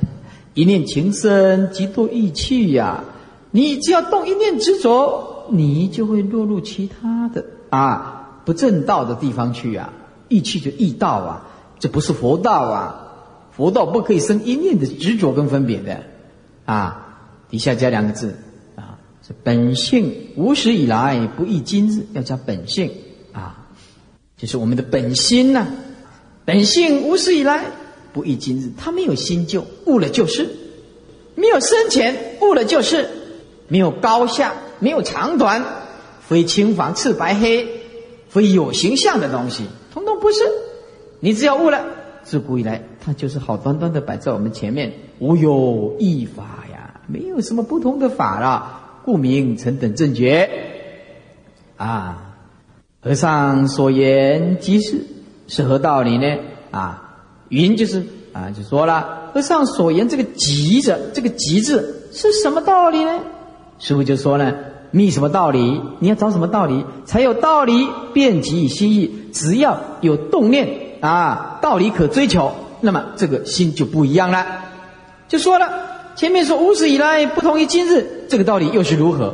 [0.54, 3.04] 一念情深即堕意气呀？
[3.52, 9.92] 你只要动一念执着，你就会落入其他的啊不正道的地方去呀。
[10.30, 13.08] 意气就意道啊，这不是佛道啊！
[13.52, 16.04] 佛道不可以生一念的执着跟分别的
[16.64, 17.18] 啊。
[17.50, 18.38] 底下加两个字
[18.78, 18.96] 啊，
[19.28, 22.92] 是本性无始以来不异今日，要加本性
[23.34, 23.68] 啊，
[24.38, 25.68] 就是我们的本心呐。
[26.46, 27.66] 本性无始以来
[28.14, 30.46] 不异今日，他没有新旧，悟了就是；
[31.36, 33.06] 没有深浅，悟了就是；
[33.68, 35.64] 没有高下，没有长短，
[36.28, 37.68] 非青黄赤白黑，
[38.30, 39.66] 非有形象的东西。
[39.94, 40.44] 通通不是，
[41.20, 41.86] 你只要悟了，
[42.24, 50.50] 自古以来它就是好端端的摆在我们前面，无有异法呀，没有什么不同的法了，故名成等正觉。
[51.78, 52.36] 啊，
[53.02, 55.06] 和尚所言即是。
[55.48, 56.38] 是何道理呢？
[56.72, 57.11] 啊，
[57.52, 63.20] 云就是啊，就说了，和尚所言这个极者，这个极字是什么道理呢？
[63.78, 64.52] 师傅就说呢。
[64.94, 65.82] 觅什么道理？
[66.00, 67.88] 你要找什么道理才有道理？
[68.12, 74.46] 遍及心意，只要有动念啊，道理可追求，那么这个心就不一样了。
[75.30, 75.70] 就说了，
[76.18, 79.34] 前面说无始以来不同于今日，这个道理又是如何？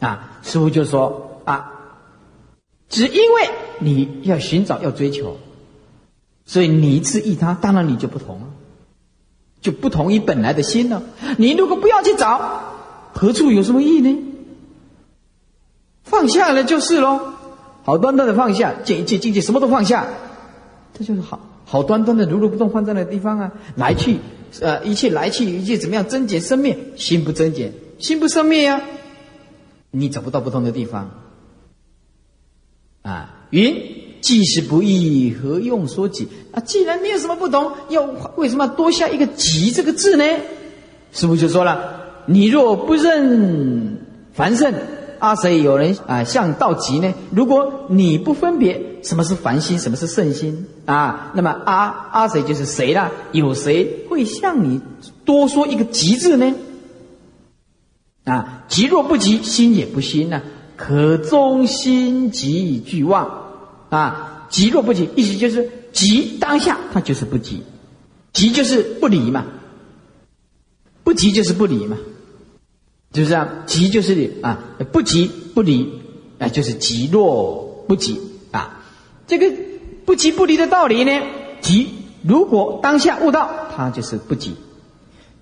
[0.00, 1.70] 啊，师傅就说啊，
[2.88, 3.50] 只因为
[3.80, 5.36] 你要寻找要追求，
[6.46, 8.46] 所以你一次异他，当然你就不同了，
[9.60, 11.02] 就不同于本来的心了。
[11.38, 12.62] 你如果不要去找，
[13.14, 14.18] 何处有什么意呢？
[16.02, 17.32] 放下了就是喽，
[17.82, 20.06] 好端端的放下，见一切境界什么都放下，
[20.92, 24.18] 这就是好好端端的如如不动放在那地方啊，来去，
[24.60, 28.82] 呃，一切来去，一切怎么样增减生灭，心不增减，心不生灭呀，
[29.90, 31.10] 你找不到不同的地方。
[33.00, 36.26] 啊，云既是不易，何用说己？
[36.50, 40.24] 啊，既然你有什么不懂，要为什么多下一个己这个字呢？
[41.12, 43.98] 师傅就说了，你若不认
[44.32, 44.72] 凡圣。
[45.18, 46.24] 阿谁有人啊？
[46.24, 47.12] 向道极呢？
[47.30, 51.32] 如果你不分别什么是凡心，什么是圣心啊？
[51.34, 53.12] 那么阿阿谁就是谁了？
[53.32, 54.80] 有谁会向你
[55.26, 56.54] 多说一个极字呢？
[58.24, 60.40] 啊，极若不极，心也不心呢。
[60.76, 63.43] 可中心极俱忘
[63.94, 67.62] 啊，急若不极，意思就是急当下他就是不急，
[68.32, 69.46] 急就是不离嘛，
[71.02, 71.96] 不急就是不离嘛。
[73.12, 74.58] 就是这样，急就是啊，
[74.90, 76.00] 不急不离，
[76.40, 78.84] 啊，就是急若不急啊。
[79.28, 79.52] 这个
[80.04, 81.22] 不急不离的道理呢，
[81.60, 81.90] 急
[82.22, 84.56] 如果当下悟到，他就是不急。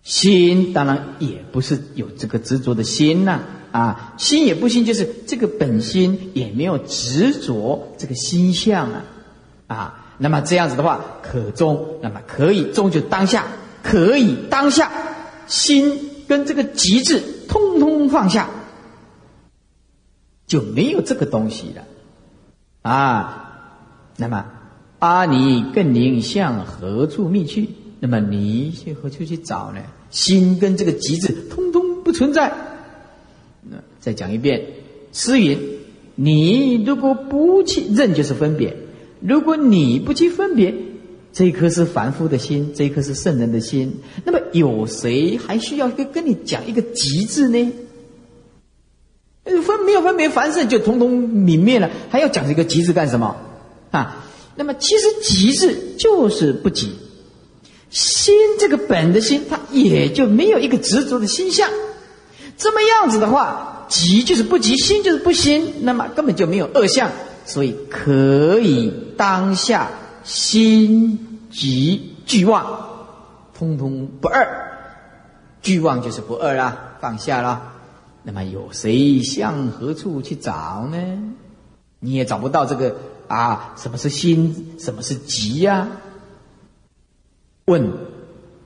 [0.02, 3.40] 心当然也不是有这个执着的心呐，
[3.72, 9.04] 啊心也不心，就是这个本心也没有执着这个心相啊，
[9.66, 13.46] 啊，那么这样子的话，可中，那么可以中就当下，
[13.82, 14.92] 可以当下
[15.48, 16.10] 心。
[16.28, 18.48] 跟这个极致通通放下，
[20.46, 21.82] 就没有这个东西了
[22.80, 23.50] 啊。
[24.16, 24.46] 那么
[24.98, 27.68] 阿弥更宁向何处觅去？
[28.00, 29.80] 那么你去何处去找呢？
[30.08, 32.50] 心跟这个极致通通不存在。
[33.68, 34.64] 那再讲一遍，
[35.12, 35.58] 诗云：
[36.14, 38.70] 你如果不去认，就是分别；
[39.20, 40.74] 如果你不去分别。
[41.34, 44.00] 这一颗是凡夫的心，这一颗是圣人的心。
[44.26, 47.72] 那么有谁还需要跟跟你讲一个“极”致呢？
[49.44, 53.34] 分没有分别凡圣就统统泯灭了，还要讲这个“极”致干什么？
[53.92, 54.26] 啊？
[54.56, 56.90] 那么其实“极”致就是不极，
[57.88, 61.70] 心这个本的心，它也就没有一个执着的心相。
[62.56, 67.10] 这么样子的话，“急”就是不急，心就是不心，那么根本就没有恶相，
[67.44, 69.88] 所以可以当下。
[70.24, 72.64] 心急俱妄，
[73.52, 74.46] 通通不二。
[75.62, 77.72] 俱妄就是不二啦，放下了。
[78.22, 80.96] 那么有谁向何处去找呢？
[81.98, 82.94] 你也找不到这个
[83.26, 83.74] 啊？
[83.76, 84.76] 什么是心？
[84.78, 85.88] 什么是急呀？
[87.64, 87.92] 问：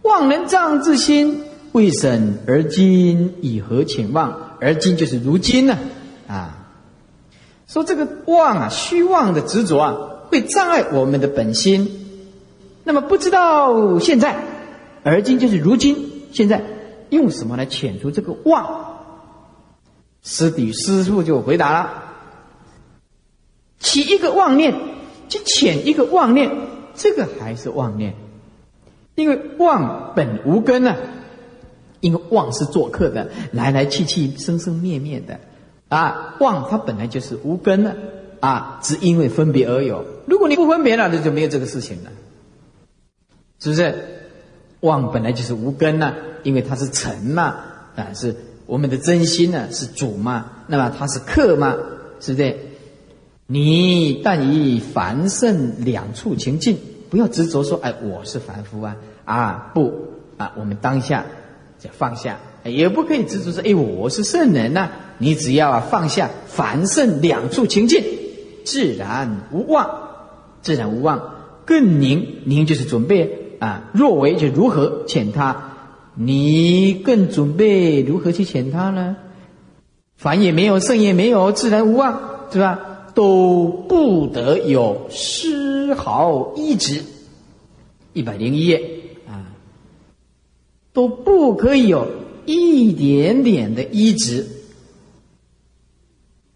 [0.02, 1.42] 妄能障之心，
[1.76, 4.56] 未审而今以何遣妄？
[4.62, 5.76] 而今就是如今呢？
[6.26, 6.72] 啊，
[7.66, 9.96] 说这个妄啊，虚妄的执着啊，
[10.30, 12.32] 会障碍我们的本心。
[12.82, 14.42] 那么不知道现在，
[15.04, 16.64] 而今就是如今，现在。
[17.10, 18.96] 用什么来遣除这个妄？
[20.22, 22.02] 师弟师父就回答了：
[23.78, 24.74] 起一个妄念，
[25.28, 26.50] 去遣一个妄念，
[26.94, 28.14] 这个还是妄念，
[29.14, 30.96] 因为妄本无根呢。
[32.06, 35.40] 因为妄是做客的，来来去去，生生灭灭的
[35.88, 36.36] 啊。
[36.38, 37.96] 妄它本来就是无根的
[38.38, 40.04] 啊，只因为分别而有。
[40.26, 42.10] 如果你不分别了，那就没有这个事情了，
[43.58, 43.94] 是不是？
[44.80, 46.14] 妄本来就是无根呐。
[46.44, 47.56] 因为它是尘嘛，
[47.96, 51.74] 啊，是我们的真心呢，是主嘛，那么它是客嘛，
[52.20, 52.56] 是不是？
[53.48, 56.78] 你但以凡圣两处情境，
[57.10, 59.92] 不要执着说，哎，我是凡夫啊，啊，不
[60.36, 61.26] 啊，我们当下
[61.78, 68.02] 就放下，也不可以执着说，哎，我是圣人呐，你只要啊放下凡圣两处情境，
[68.64, 69.90] 自然无妄，
[70.62, 71.34] 自然无妄，
[71.64, 75.72] 更宁宁就是准备啊，若为就如何遣他。
[76.18, 79.16] 你更准备如何去遣他呢？
[80.16, 82.80] 凡也没有，圣也没有，自然无妄，是吧？
[83.14, 87.02] 都不得有丝毫一执。
[88.14, 88.95] 一百零一页，
[90.96, 92.08] 都不可以有
[92.46, 94.46] 一点点的一执，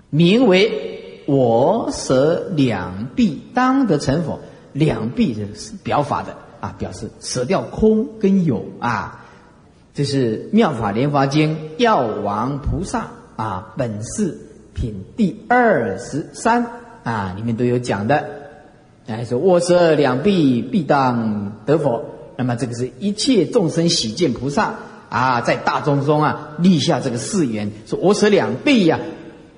[0.08, 4.40] 名为我舍两臂当得成佛。
[4.72, 9.26] 两臂是表法的啊，表示舍掉空跟有啊。
[9.92, 14.38] 这是《妙法莲华经》药王菩萨啊本事
[14.72, 16.66] 品第二十三
[17.02, 18.24] 啊里面都有讲的，
[19.06, 22.04] 哎说我舍两臂必当得佛，
[22.40, 24.76] 那么这个是一切众生喜见菩萨
[25.10, 28.98] 啊在大众中啊立下这个誓言，说我舍两臂呀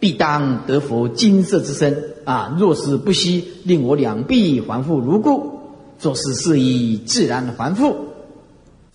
[0.01, 5.61] 必当得佛金色之身啊，若是不惜令我两臂还复如故，
[6.01, 8.09] 做事是以自然还复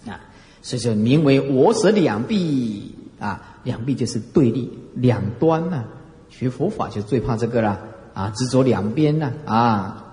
[0.05, 0.19] 啊。
[0.61, 5.85] 所以说，名为我舍两臂啊，两臂就是对立两端呐。
[6.29, 7.79] 学佛法就最怕这个了
[8.13, 10.03] 啊，执着两边呐啊。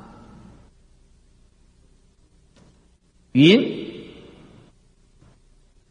[3.34, 3.60] 云，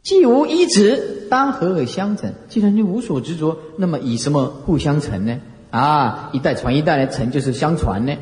[0.02, 2.32] 既无一执，当何而相成？
[2.48, 5.38] 既然你无所执着，那么以什么互相成呢？
[5.70, 8.16] 啊，一代传一代，成就是相传呢，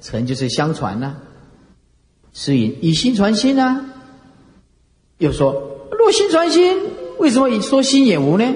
[0.00, 1.16] 成就是相传呐。
[2.32, 3.84] 是以以心传心啊。
[5.18, 5.64] 又说。
[5.98, 6.76] 若心传心，
[7.18, 8.54] 为什么以说心也无呢？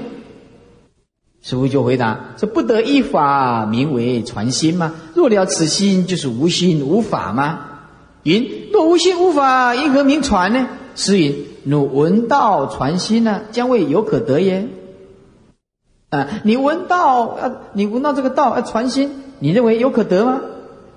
[1.42, 4.94] 师父就回答：这不得一法名为传心吗？
[5.16, 7.71] 若了此心，就是无心无法吗？
[8.22, 10.68] 云：若无心无法，因何名传呢？
[10.94, 14.68] 师云：汝闻道传心呢，将为有可得耶？
[16.10, 20.40] 啊，你闻道啊，你闻到这个道要传心，你认为有可得吗？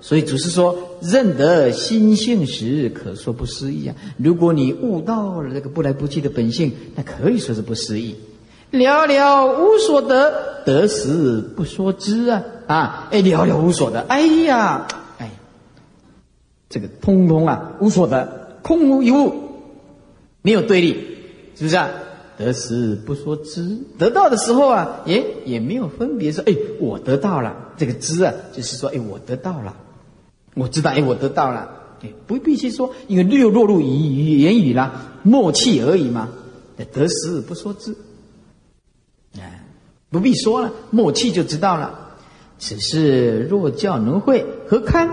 [0.02, 3.96] 所以祖师说：“认得心性时，可说不思议啊！
[4.18, 8.16] 如果你悟到了这个不来不去的本性，那可以说是不思议。
[8.70, 12.44] 了了无所得，得时不说知啊！
[12.68, 14.86] 啊，哎，了了无所得，哎呀，
[16.70, 19.34] 这个通通啊，无所得，空无一物，
[20.42, 20.94] 没有对立，
[21.56, 21.90] 是不是啊？
[22.38, 29.78] 得时不说知，得到的时候啊，也也没有分别说，哎，我得到了这个知啊，就是说，哎，我得到了。”
[30.56, 31.70] 我知道，哎，我得到了，
[32.02, 36.30] 哎，不必去说，因为略落入语语言语啦，默契而已嘛。
[36.94, 37.96] 得时不说知，
[39.38, 39.66] 哎，
[40.10, 42.18] 不必说了，默契就知道了。
[42.58, 45.10] 只是若教能会，何堪？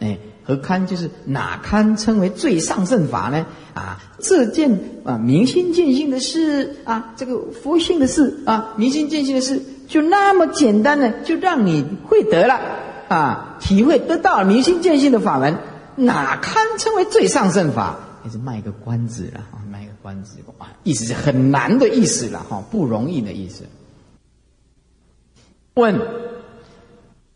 [0.00, 3.44] 哎，何堪就是哪堪称为最上圣法呢？
[3.74, 12.60] 啊，这件啊明心见性的事啊，这个佛性的事啊，明心见性的事，就那么简单呢，就让你会得了。
[13.08, 15.58] 啊，体会得到明心见性的法门，
[15.94, 17.98] 哪堪称为最上圣法？
[18.24, 23.64] 也是卖个关子了啊，卖个关子啊，意思是很难的意思了哈，不容易的意思。
[25.74, 26.00] 问：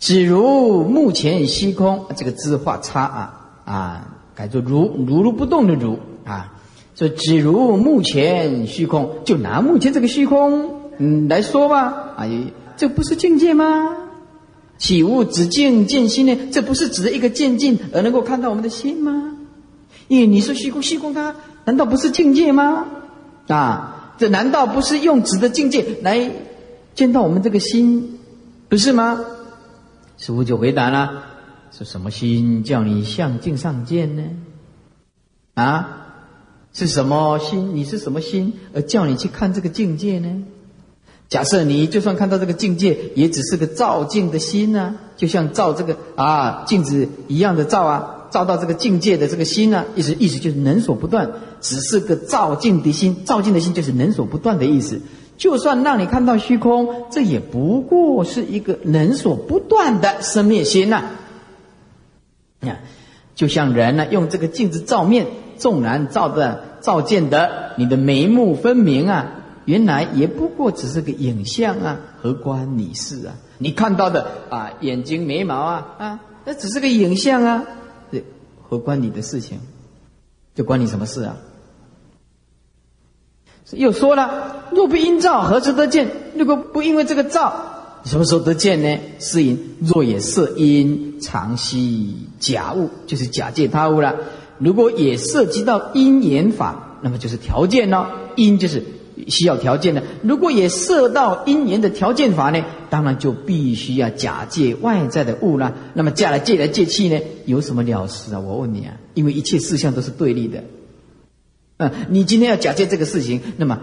[0.00, 6.54] 只如目前虚空，这个字画叉啊啊，改作如如如不动的如啊，
[6.94, 12.26] 说只如目前虚空，就拿目前这个虚空嗯来说吧，啊，
[12.78, 13.94] 这不是境界吗？
[14.78, 16.34] 岂无止境见心呢？
[16.50, 19.36] 这不是指的一个渐进而能够看到我们的心吗？
[20.08, 21.36] 因为你说虚空，虚空它
[21.66, 22.86] 难道不是境界吗？
[23.48, 26.30] 啊，这难道不是用指的境界来
[26.94, 28.18] 见到我们这个心，
[28.70, 29.20] 不是吗？
[30.20, 31.22] 师傅就回答了：
[31.72, 34.22] 是什么心叫你向镜上见呢？
[35.54, 36.08] 啊，
[36.74, 37.74] 是什么心？
[37.74, 40.42] 你是什么心而叫你去看这个境界呢？
[41.30, 51.30] 假设你就算看到这个境界，也只是个照镜的心呢，就像照这个啊镜子一样的照啊，照到这个境界的这个心呢，意思意思就是能所不断，
[51.62, 55.00] 只是个照镜的心，照镜的心就是能所不断的意思。
[55.40, 61.02] 就算让你看到虚空，这也不过是一个能所不断的生灭心呐。
[62.60, 62.76] 啊，
[63.34, 65.26] 就像人呢，用这个镜子照面，
[65.56, 69.32] 纵然照的照见的你的眉目分明啊。
[69.64, 73.32] 原来也不过只是个影像啊，何关你事啊？
[73.56, 77.64] 你看到的啊，眼睛、眉毛啊，啊，那只是个影像啊，
[78.12, 78.22] 这
[78.68, 79.58] 何关你的事情？
[80.54, 81.36] 这关你什么事啊？
[83.72, 86.08] 又说了，若不因照，何时得见？
[86.36, 87.52] 如果不因为这个照，
[88.04, 88.98] 什么时候得见呢？
[89.18, 94.16] 是因若也摄因，常系假物，就是假借他物了。
[94.58, 98.06] 如果也涉及到因缘法，那么就是条件咯。
[98.36, 98.82] 因就是。
[99.28, 105.74] 需要条件的，如果也涉到因缘的条件法呢，当然就必须要假借外在的物了。
[105.92, 108.40] 那么借来借来借去呢，有什么了事啊？
[108.40, 110.64] 我问你啊，因为一切事项都是对立的。
[111.80, 113.78] 嗯，你今天要假借这个事情，那么，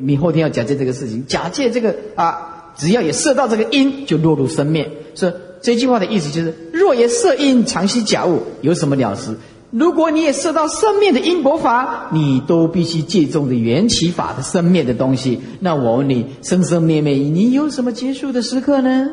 [0.00, 4.90] 你后天要假借这个事情，假借这个啊，只要也射到这个因，就落入生灭。
[5.14, 9.36] 所以这句话的意思就是：若也摄因，常系假物，有什么了事？
[9.70, 15.42] 如果你也射到生灭的因果法，你都必须借重的缘起法的生灭的东西。
[15.60, 19.10] 那我问你，生生灭灭，你有什么结束的时刻呢？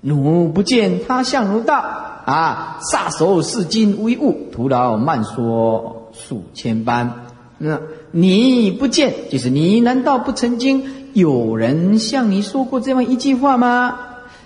[0.00, 1.76] 奴不见他相如道
[2.24, 7.26] 啊，撒手是金微物，徒劳慢说数千般。
[7.58, 7.80] 那
[8.10, 10.82] 你不见，就是你难道不曾经
[11.12, 13.98] 有人向你说过这样一句话吗？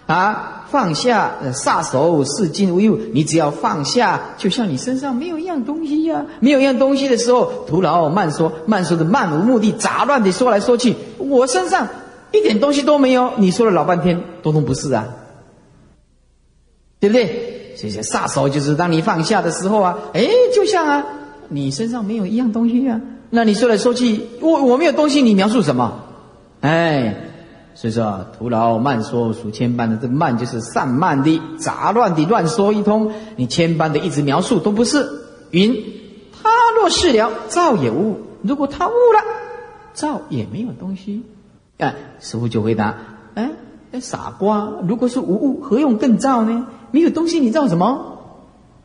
[0.07, 0.51] 啊？
[0.71, 2.99] 放下，撒手是金无物。
[3.13, 11.87] 你只要放下，就像你身上没有一样东西呀，没有一样东西的时候，徒劳慢说，慢说的漫无目的、杂乱的说来说去，我身上
[12.33, 13.35] 一点东西都没有。
[13.37, 15.07] 你说了老半天，通通不是啊，
[16.99, 17.75] 对不对？
[17.77, 18.03] 谢谢。
[18.03, 21.07] 撒手就是当你放下的时候啊，哎，就像啊，
[21.49, 23.01] 你身上没有一样东西啊。
[23.31, 26.05] 那你说来说去，我我没有东西，你描述什么？
[26.61, 27.17] 哎。
[27.77, 33.11] 所以说，徒劳慢说数千般的，这慢就是散漫的、杂乱的乱说一通。
[33.35, 35.05] 你千般的一直描述都不是。
[35.51, 35.75] 云，
[36.41, 39.21] 他若是了，造也无；如果他悟了，
[39.93, 41.25] 造也没有东西。
[41.79, 42.95] 哎，师傅就回答：
[43.35, 43.51] 哎，
[44.01, 46.69] 傻瓜，如果是无物，何用更造呢？
[46.93, 48.21] 没有东西，你造什么？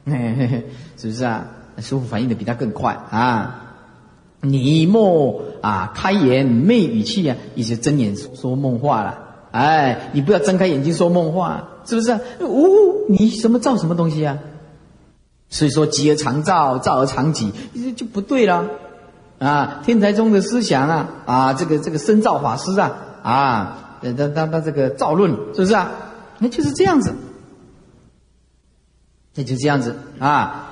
[0.08, 0.66] 嘿嘿嘿，
[0.98, 1.46] 是不是啊？
[1.82, 3.66] 师傅反应的比他更快啊。
[4.42, 9.26] 你莫啊开眼昧语气啊，一些睁眼说梦话了。
[9.52, 12.20] 哎，你不要睁开眼睛说梦话，是不是？
[12.42, 14.38] 呜，你什么造什么东西啊？
[15.50, 17.52] 所以说，极而常造，造而常己，
[17.98, 18.66] 就不对了。
[19.40, 22.92] 啊，天台宗的思想啊，啊，这个这个深造法师啊，
[23.24, 25.92] 啊，他他他这个造论，是不是啊？
[26.38, 27.14] 那就是这样子，
[29.34, 30.69] 那就这样子啊。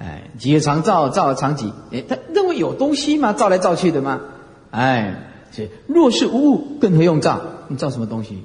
[0.00, 1.70] 哎，极而常造，造而常己。
[1.92, 3.34] 哎，他认为有东西吗？
[3.34, 4.22] 造来造去的吗？
[4.70, 7.42] 哎，是若是无物，更何用造？
[7.68, 8.38] 你造什么东西？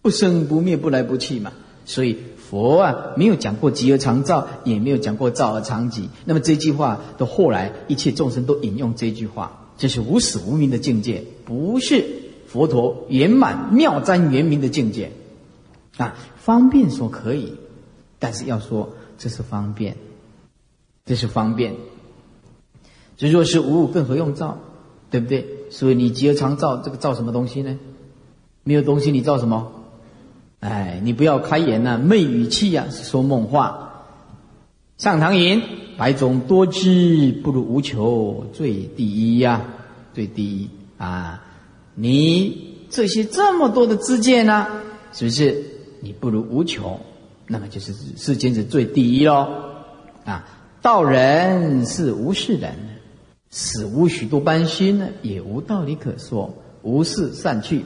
[0.00, 1.52] 不生不灭，不来不去嘛。
[1.84, 6.08] 所以佛啊，没有讲过极而常造，也没有讲过造而常己。
[6.24, 12.06] 那么这句话的后来，一切众生都引用这句话，这是无始无明的境界，不是
[12.46, 15.12] 佛陀圆满妙瞻圆明的境界。
[15.98, 17.52] 啊，方便说可以，
[18.18, 18.88] 但是要说
[19.18, 19.96] 这是方便。
[21.06, 21.76] 这是方便，
[23.16, 24.58] 这若是无物，更何用造？
[25.10, 25.46] 对不对？
[25.70, 27.78] 所以你极而常造，这个造什么东西呢？
[28.64, 29.72] 没有东西，你造什么？
[30.58, 34.04] 哎，你不要开言呐，昧语气呀，说梦话。
[34.98, 35.62] 上堂云：
[35.96, 39.62] 百种多知，不如无求最第一呀，
[40.12, 41.44] 最第一啊！
[41.94, 44.66] 你这些这么多的知见呢，
[45.12, 45.62] 是不是？
[46.00, 46.98] 你不如无求，
[47.46, 49.48] 那么就是世间是最第一喽
[50.24, 50.44] 啊！
[50.86, 52.72] 道人是无事人，
[53.50, 57.84] 死无许多般心呢，也无道理可说，无事散去。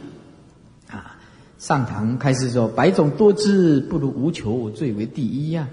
[0.86, 1.16] 啊，
[1.59, 5.66] 上堂开始说：百种多知，不如无求最为第一呀。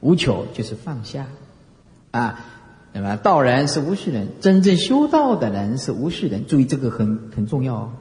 [0.00, 1.26] 无求就是放下
[2.12, 2.40] 啊。
[2.94, 6.46] 那么道人是无事人，真正修道的人是无事人。
[6.46, 7.92] 注意这个很很重要哦。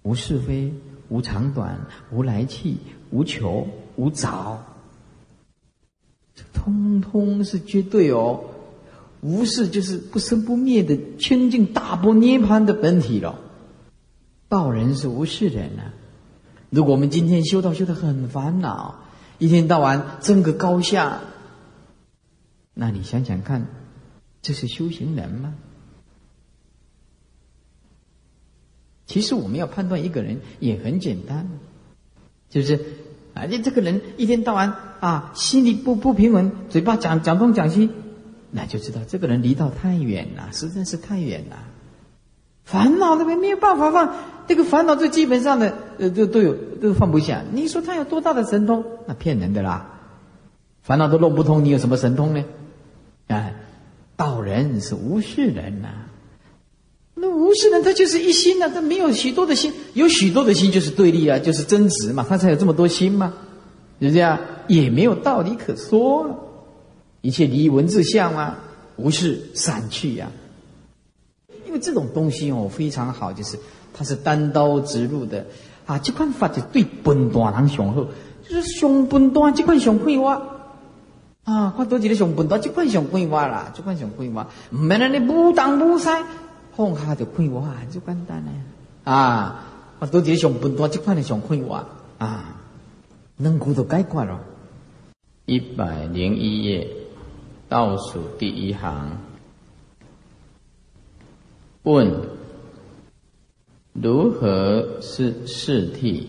[0.00, 0.72] 无是非，
[1.10, 1.78] 无长短，
[2.10, 2.76] 无来去，
[3.10, 4.64] 无求，无着，
[6.52, 8.44] 通通是绝对哦。
[9.20, 13.38] 无是就是不生不灭的清净大波涅盘的本体了。
[14.48, 15.92] 道人是无事人啊。
[16.70, 19.00] 如果我们今天修道修得很烦恼，
[19.38, 21.20] 一天到晚争个高下，
[22.72, 23.66] 那你想想看，
[24.40, 25.54] 这是修行人吗？
[29.06, 31.48] 其实我们要判断一个人也很简单，
[32.48, 32.80] 就是
[33.40, 37.88] 啊，你这个人一天到晚啊，心里不不平稳，嘴巴讲讲东讲西，
[38.50, 41.56] 那就知道这个人离道太远了，实在是太远了。
[42.64, 44.14] 烦恼那边没有办法放，
[44.46, 47.42] 这个烦恼最基本上的呃，都都有都放不下。
[47.50, 48.84] 你说他有多大的神通？
[49.06, 49.86] 那骗人的啦！
[50.82, 52.44] 烦恼都弄不通，你有什么神通呢？
[53.28, 53.54] 哎，
[54.16, 55.88] 道人是无事人呐。
[57.22, 63.34] 那无事人他就是一心呐，他没有许多的心，有许多的心就是对立啊，就是争执嘛，他才有这么多心嘛，
[64.00, 66.26] 是这样，也没有道理可说，
[67.20, 68.58] 一切离文字相啊，
[68.96, 70.32] 无事散去呀。
[71.66, 73.58] 因为这种东西哦非常好，就是
[73.92, 75.44] 它是单刀直入的
[75.84, 78.06] 啊，这款法就对笨蛋人上好，
[78.48, 80.28] 就是上笨蛋这款上快活
[81.44, 86.08] 啊，看多几个上笨蛋这款上快活啦，这款上快活，唔免那你无当无西。
[86.80, 88.50] 放下就快活，就简单嘞
[89.04, 89.66] 啊！
[89.98, 91.84] 我都只上半段，这块的上快活
[92.16, 92.56] 啊，
[93.36, 94.40] 能够都解决了。
[95.44, 96.88] 一百零一页
[97.68, 99.18] 倒数第一行，
[101.82, 102.10] 问：
[103.92, 106.28] 如何是四谛？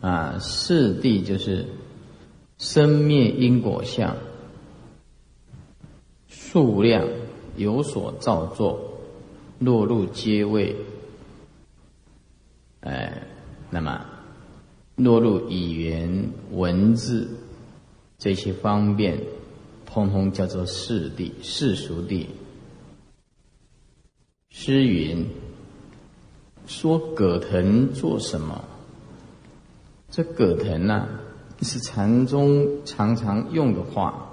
[0.00, 1.64] 啊，四谛就是
[2.58, 4.16] 生灭因果相，
[6.26, 7.06] 数量
[7.54, 8.87] 有所造作。
[9.58, 10.76] 落入皆位，
[12.80, 13.26] 哎，
[13.70, 14.06] 那么
[14.96, 17.28] 落入语言文字
[18.18, 19.20] 这些方便，
[19.84, 22.28] 通通叫做世地世俗地。
[24.50, 25.26] 诗云
[26.66, 28.64] 说：“葛藤做什么？”
[30.10, 31.08] 这葛藤呢，
[31.62, 34.24] 是禅宗常常用的话。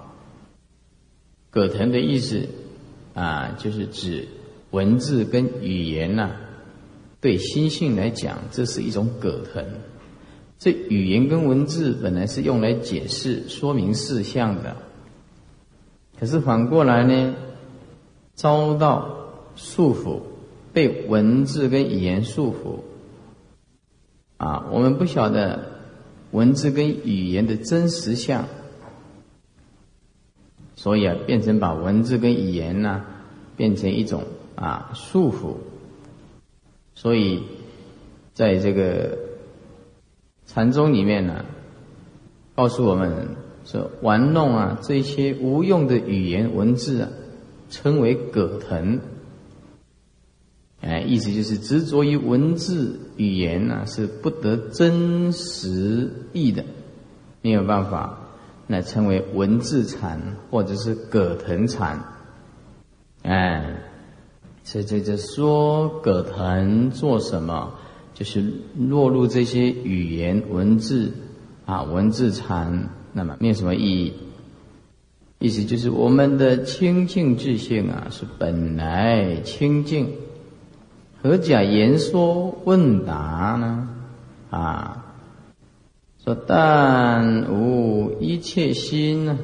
[1.50, 2.48] 葛藤的意思
[3.14, 4.28] 啊，就是指。
[4.76, 6.32] 文字跟语言呐，
[7.22, 9.66] 对心性来讲，这是一种葛藤。
[10.60, 14.76] 这语言跟文字本来是用来解释、说明事项的，
[16.20, 17.36] 可是反过来呢，
[18.34, 20.20] 遭到束缚，
[20.74, 22.84] 被文字跟语言束缚。
[24.36, 25.80] 啊，我们不晓得
[26.32, 28.44] 文字跟语言的真实相，
[30.76, 33.06] 所以啊，变成把文字跟语言呢，
[33.56, 34.22] 变成一种。
[34.56, 35.56] 啊，束缚。
[36.94, 37.44] 所以，
[38.34, 39.18] 在这个
[40.46, 41.44] 禅宗里面呢，
[42.56, 43.36] 告诉我们
[43.66, 47.10] 说，玩弄啊这些无用的语言文字啊，
[47.70, 49.02] 称为葛藤。
[50.80, 56.64] 哎，意思就是执着于文字语言呢，是不得真实意的，
[57.42, 58.20] 没有办法，
[58.68, 62.02] 那称为文字禅或者是葛藤禅。
[63.24, 63.82] 哎。
[64.66, 67.72] 所以这这说葛藤做什么？
[68.16, 68.44] 就是
[68.78, 71.12] 落入这些语言文字
[71.66, 74.14] 啊，文字禅，那么没有什么意义。
[75.38, 80.14] 意思就是我们的清净自性啊，是本来清净，
[81.22, 83.90] 何假言说问答呢？
[84.50, 85.14] 啊，
[86.24, 89.38] 说但无一切心呢，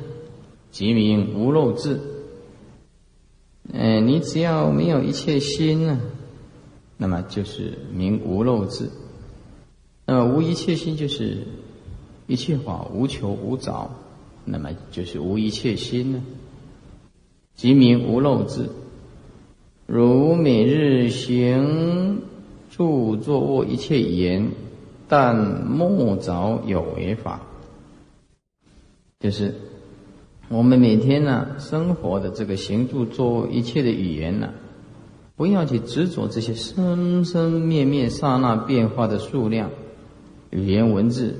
[0.72, 2.00] 即名无漏智。
[3.74, 6.00] 嗯，你只要没有一切心呢，
[6.98, 8.90] 那么就是名无漏智。
[10.06, 11.48] 那么无一切心就是
[12.28, 13.90] 一切法无求无着，
[14.44, 16.22] 那么就是无一切心呢，
[17.56, 18.70] 即名无漏智。
[19.88, 22.22] 如每日行
[22.70, 24.52] 住坐卧一切言，
[25.08, 27.42] 但莫着有为法，
[29.22, 29.56] 就是。
[30.52, 34.50] 我们每天呢，生活的这个行住坐一切的语言呢，
[35.38, 39.72] 不要去执着这些生生灭灭、刹那变化的数量、
[40.50, 41.38] 语言文字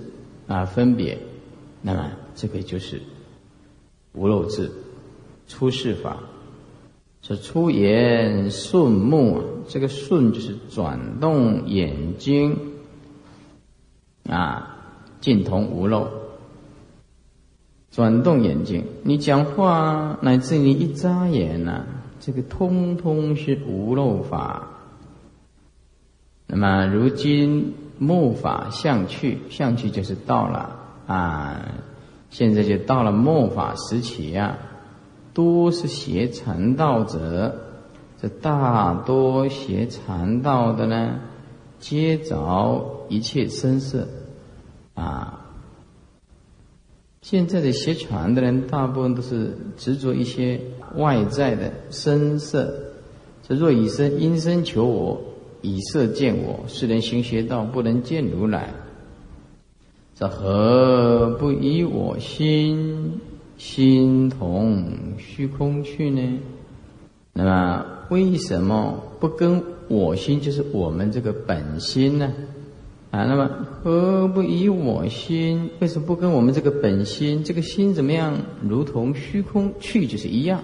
[0.48, 1.18] 啊分别，
[1.82, 3.02] 那么这个就是
[4.14, 4.72] 无漏智、
[5.46, 6.18] 出世法。
[7.22, 12.58] 是出言顺目，这个顺就是转动眼睛
[14.28, 14.78] 啊，
[15.20, 16.08] 尽同无漏。
[17.92, 21.84] 转动眼睛，你讲话乃至你一眨眼呐，
[22.22, 24.70] 这个通通是无漏法。
[26.48, 31.66] 那么如今末法相去，相去就是到了啊，
[32.30, 34.58] 现在就到了末法时期啊，
[35.34, 37.56] 多是邪禅道者，
[38.22, 41.20] 这大多邪禅道的呢，
[41.80, 44.08] 皆着一切声色
[44.94, 45.40] 啊。
[47.22, 50.60] 现在的学禅的人，大部分都是执着一些
[50.96, 52.74] 外在的声色，
[53.48, 55.22] 这若以声因声求我。
[55.64, 58.74] 以色见我，是人行邪道，不能见如来。
[60.16, 63.20] 这何不以我心
[63.60, 64.84] 心同
[65.20, 66.40] 虚空去呢？
[67.34, 72.34] 那么为什么不跟我心，就是我们这个本心呢？
[73.12, 73.50] 啊，那么
[73.84, 75.70] 何不以我心？
[75.80, 77.44] 为什么不跟我们这个本心？
[77.44, 78.38] 这个心怎么样？
[78.68, 80.64] 如同虚空去，就是一样。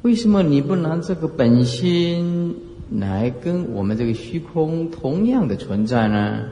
[0.00, 2.56] 为什么你不拿这个本心？
[2.90, 6.46] 来跟我们这个虚空同样的存在呢？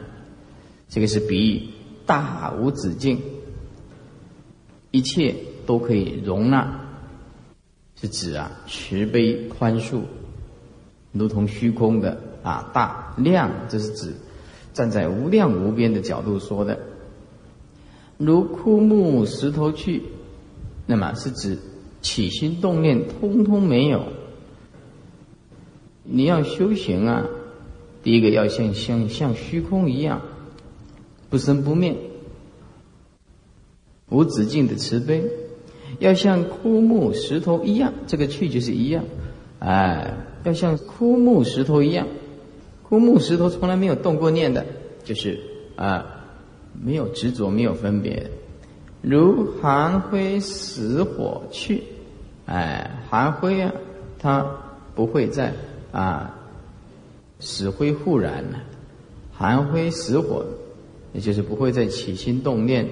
[0.89, 1.63] 这个是比喻
[2.05, 3.19] 大无止境，
[4.91, 5.35] 一切
[5.65, 6.81] 都可以容纳，
[8.01, 10.01] 是指啊慈悲宽恕，
[11.13, 14.15] 如同虚空的啊大量，这是指
[14.73, 16.79] 站在无量无边的角度说的。
[18.19, 20.03] 如枯木石头去，
[20.87, 21.59] 那么是指
[22.01, 24.05] 起心动念通通没有。
[26.05, 27.27] 你要修行啊，
[28.03, 30.21] 第一个要像像像虚空一样，
[31.31, 31.97] 不生不灭，
[34.09, 35.23] 无止境的慈悲；
[35.99, 39.05] 要像枯木石头一样，这个去就是一样，
[39.61, 40.15] 哎，
[40.45, 42.07] 要像枯木石头一样，
[42.93, 44.67] 枯木石头从来没有动过念的，
[45.03, 45.41] 就是
[45.77, 46.05] 啊，
[46.79, 48.31] 没有执着，没有分别，
[49.01, 51.85] 如寒灰死火去，
[52.45, 53.73] 哎，寒灰啊，
[54.19, 54.45] 它
[54.95, 55.55] 不会在。
[55.91, 56.35] 啊，
[57.41, 58.63] 死灰复燃了，
[59.33, 60.45] 寒灰死火，
[61.15, 62.87] 也就是不会再起心动念，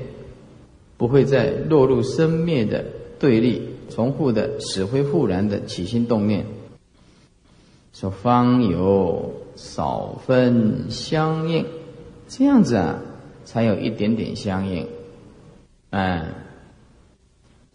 [0.97, 2.87] 不会再落入生灭的
[3.19, 6.47] 对立、重复的死灰复燃的起心动念。
[7.93, 11.67] 说方有少分相应，
[12.29, 12.99] 这样子啊，
[13.45, 14.89] 才有一点点相应。
[15.91, 16.29] 哎，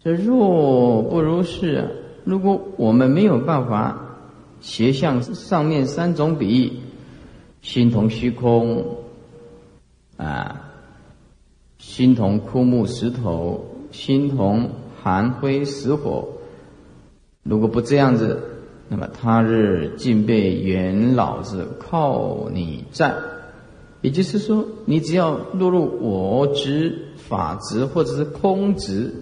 [0.02, 1.88] 这若不如是，
[2.24, 4.02] 如果我们没有办法。
[4.58, 6.72] 斜向上面三种比喻，
[7.60, 8.96] 心同虚空，
[10.16, 10.72] 啊，
[11.78, 14.70] 心同枯木石头，心同
[15.00, 16.28] 寒灰死火。
[17.42, 18.42] 如果不这样子，
[18.88, 23.14] 那么他日竟被元老子靠你在。
[24.02, 29.12] 也就是说，你只要落入我执、法执或者是空执，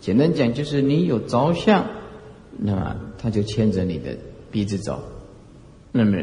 [0.00, 1.86] 简单讲就是你有着相，
[2.58, 4.16] 那么他就牵着你的。
[4.54, 5.02] 鼻子走，
[5.90, 6.16] 那么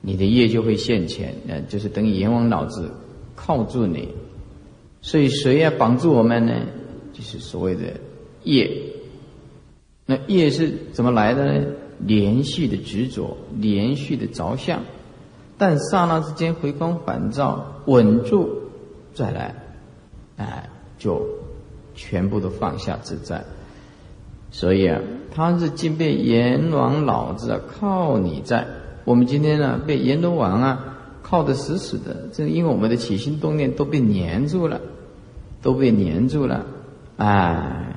[0.00, 2.88] 你的业就会现前，呃，就是等于阎王老子
[3.34, 4.10] 靠住你，
[5.00, 6.54] 所以谁要绑住我们呢？
[7.12, 7.82] 就是所谓的
[8.44, 8.70] 业。
[10.06, 11.66] 那业是怎么来的呢？
[12.04, 14.80] 连续的执着，连续的着相，
[15.58, 18.48] 但刹那之间回光返照，稳住
[19.14, 19.54] 再来，
[20.36, 21.24] 哎，就
[21.94, 23.44] 全部都放下自在。
[24.50, 25.00] 所以啊，
[25.34, 28.66] 他是竟被阎王老子啊靠你在。
[29.04, 34.80] 我们今天呢，被阎罗王啊靠得死死的，正因为我们的起心动念都被黏住了，
[35.62, 36.66] 都被黏住了，
[37.16, 37.91] 哎，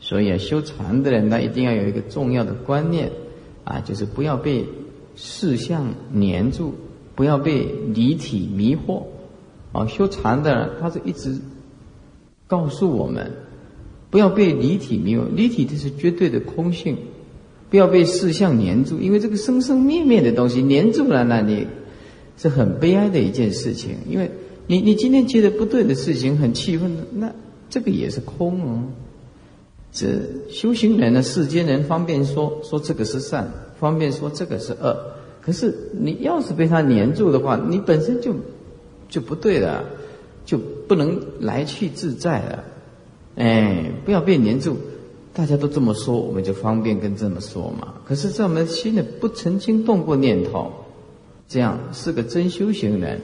[0.00, 3.10] 所以啊，修禅的人呢，一定要有一个重要的观念
[3.64, 4.64] 啊，就是不要被
[5.16, 6.74] 事相黏住，
[7.14, 9.02] 不要被离体迷惑。
[9.72, 11.38] 啊，修禅的人他是一直
[12.46, 13.30] 告诉我们。
[14.10, 16.96] 不要被离体迷惑，离体这是绝对的空性。
[17.68, 21.66] 不要被事相黏住，因为这个生生灭灭的东西黏住了，那你
[22.38, 23.96] 是很悲哀的一件事情。
[24.08, 24.30] 因为
[24.66, 27.34] 你你今天觉得不对的事情，很气愤，那
[27.68, 28.82] 这个也是空哦。
[29.98, 30.06] 这
[30.48, 34.96] 修行人呢，世间人方便说说这个是善，方便说这个是恶。
[35.40, 38.32] 可是你要是被他黏住的话，你本身就
[39.08, 39.84] 就不对了，
[40.44, 42.64] 就不能来去自在了。
[43.34, 44.76] 哎，不要被黏住，
[45.32, 47.94] 大家都这么说，我们就方便跟这么说嘛。
[48.06, 50.70] 可是，在我们心里不曾经动过念头，
[51.48, 53.20] 这样是个真修行人。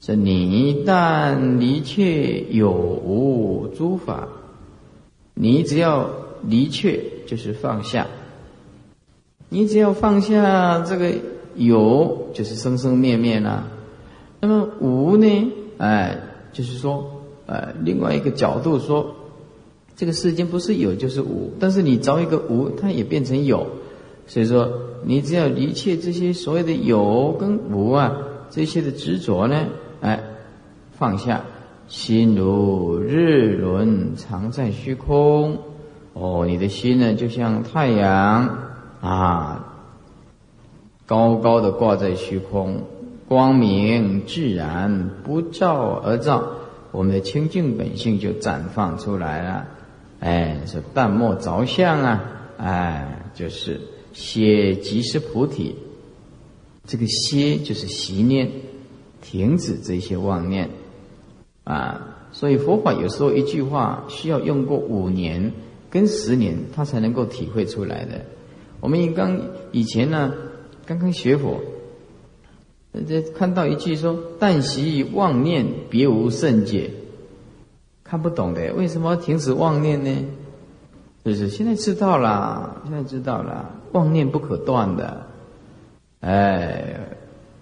[0.00, 4.26] 这你一旦离却有无诸法，
[5.34, 6.10] 你只要
[6.42, 8.06] 离却就是放下，
[9.48, 11.12] 你只要放下这个
[11.54, 13.68] 有，就是生生灭灭啦。
[14.40, 15.52] 那么无呢？
[15.78, 16.18] 哎，
[16.52, 17.18] 就是说。
[17.44, 19.14] 呃，另外一个角度说，
[19.96, 23.66] 这个世间不是有就是无，但是你找一个无，它也变成有。
[24.28, 24.70] 所以说，
[25.04, 28.16] 你只要离切这些所谓的有跟无啊，
[28.48, 29.66] 这些的执着呢，
[30.00, 30.22] 哎，
[30.92, 31.44] 放下，
[31.88, 35.58] 心如日轮常在虚空。
[36.14, 38.58] 哦，你的心呢，就像太阳
[39.00, 39.74] 啊，
[41.06, 42.82] 高高的挂在虚空，
[43.28, 46.44] 光明自然不照而照，
[46.90, 49.68] 我们的清净本性就绽放出来了。
[50.20, 52.24] 哎，是淡漠着相啊，
[52.58, 53.80] 哎，就是
[54.12, 55.76] 歇即是菩提。
[56.84, 58.50] 这个歇就是习念，
[59.22, 60.68] 停止这些妄念
[61.64, 62.18] 啊。
[62.32, 65.52] 所以佛法有时候一句话需要用过五年。
[65.92, 68.22] 跟十年，他才能够体会出来的。
[68.80, 69.38] 我们刚
[69.72, 70.32] 以前呢，
[70.86, 71.60] 刚刚学佛，
[73.06, 76.92] 这看到一句说“但习妄念，别无甚解”，
[78.02, 78.72] 看不懂的。
[78.72, 80.24] 为什么停止妄念呢？
[81.26, 85.26] 就是现在知道了，现在知道了，妄念不可断的，
[86.20, 87.00] 哎，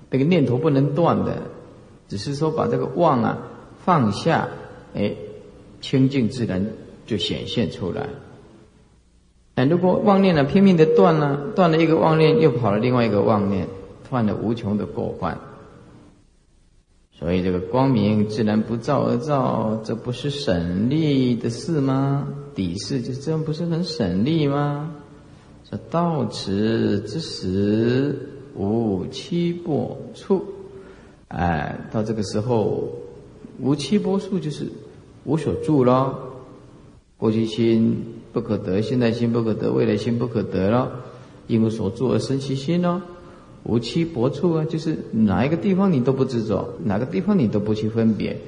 [0.09, 1.37] 这个念头不能断的，
[2.07, 3.39] 只是说把这个妄啊
[3.85, 4.49] 放下，
[4.95, 5.15] 哎，
[5.81, 6.67] 清净自然。
[7.07, 8.07] 就显现出来。
[9.57, 13.67] 哎，如果妄念呢拼命的断呢，断了一个妄念，又跑了另外一个妄念，
[14.05, 15.37] 犯了无穷的过患。
[17.11, 22.29] 所以这个光明自然不照而照，这不是省力的事吗？
[22.55, 24.95] 底事就这样，不是很省力吗？
[25.69, 28.17] 说到此之时，
[28.55, 30.45] 无七波处。
[31.27, 32.89] 哎，到这个时候，
[33.61, 34.67] 无七波处就是
[35.25, 36.27] 无所住咯。
[37.17, 38.03] 过去心
[38.33, 40.91] 不可得，现在心不可得，未来心不可得了，
[41.47, 43.03] 因无所住而生其心咯。
[43.65, 48.41] 无期薄处啊，就是哪一个地方你都不执着，哪个地方你都不去分别，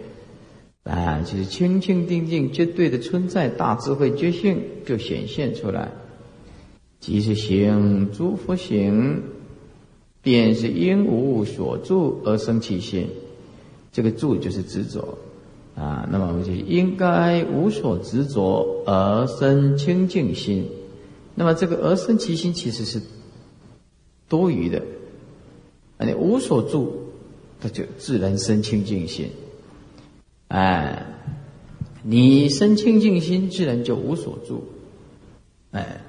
[0.85, 5.93] 啊，就是清清定定绝对的存在，大智慧觉性就显现出来。
[6.99, 9.23] 即是行诸佛行，
[10.23, 13.09] 便是因无所住而生其心，
[13.93, 15.19] 这个住就是执着。
[15.75, 20.69] 啊，那么我们就应该无所执着而生清净心。
[21.35, 23.01] 那么这个而生其心其实是
[24.29, 24.83] 多余的。
[25.99, 26.93] 你无所住，
[27.59, 29.31] 它就自然生清净心。
[30.49, 31.07] 哎，
[32.03, 34.65] 你生清净心，自然就无所住。
[35.71, 36.03] 哎，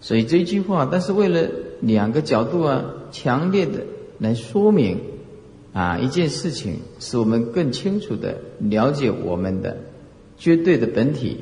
[0.00, 3.84] 所以这句话，但是为了两个角度啊，强烈的
[4.18, 5.09] 来说明。
[5.72, 9.76] 啊，一件事情使我们更清楚的了解我们的
[10.36, 11.38] 绝对的本体，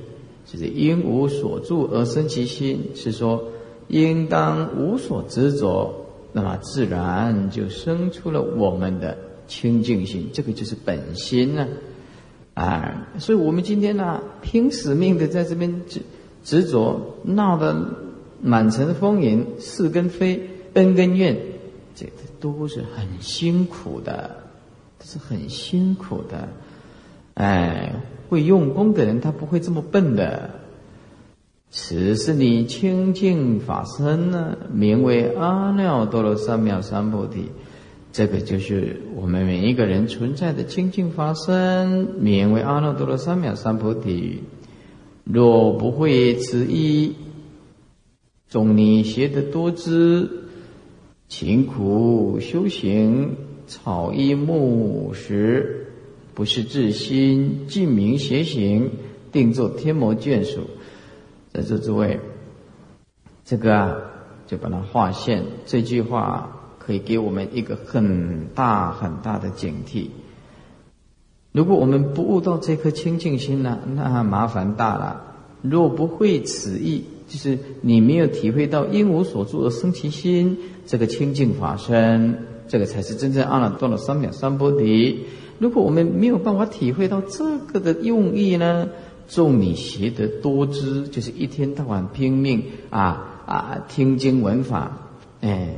[0.46, 3.44] 就是因无所住而生其心，是说
[3.88, 5.94] 应当无所执着，
[6.32, 9.16] 那么自然就生出了我们的
[9.46, 11.66] 清净心，这个就是本心呢。
[12.52, 16.02] 啊，所以我们今天呢，拼死命的在这边执
[16.44, 17.74] 执着，闹得
[18.42, 21.36] 满城风云，是跟非，恩跟怨，
[21.98, 22.06] 这。
[22.40, 24.30] 都是很辛苦的，
[24.98, 26.48] 都是很辛苦的。
[27.34, 27.92] 哎，
[28.28, 30.50] 会用功的人他不会这么笨的。
[31.70, 37.50] 此是你清净法身呢，名为阿耨多罗三藐三菩提。
[38.12, 41.88] 这个就是我们每一个人存在的清净法身，
[42.18, 44.44] 名为阿耨多罗三藐三菩提。
[45.24, 47.16] 若不会此意，
[48.48, 50.47] 纵你学得多知。
[51.28, 55.92] 勤苦修行，草衣木食，
[56.32, 58.90] 不是自心尽明邪行，
[59.30, 60.62] 定作天魔眷属。
[61.52, 62.18] 在座诸位，
[63.44, 63.96] 这个啊，
[64.46, 65.44] 就把它划线。
[65.66, 70.08] 这句话可以给我们一个很大很大的警惕。
[71.52, 75.24] 如果我们不悟到这颗清净心呢，那麻烦大了。
[75.60, 77.04] 若不会此意。
[77.28, 80.56] 就是你没有体会到因无所住而生其心，
[80.86, 85.26] 这个清净法身，这个才是真正阿耨多罗三藐三菩提。
[85.58, 88.88] 如果我们没有办法体会到这个的用意呢，
[89.28, 94.98] 纵你习得多知，就是一天到晚拼命啊啊听经闻法，
[95.42, 95.76] 哎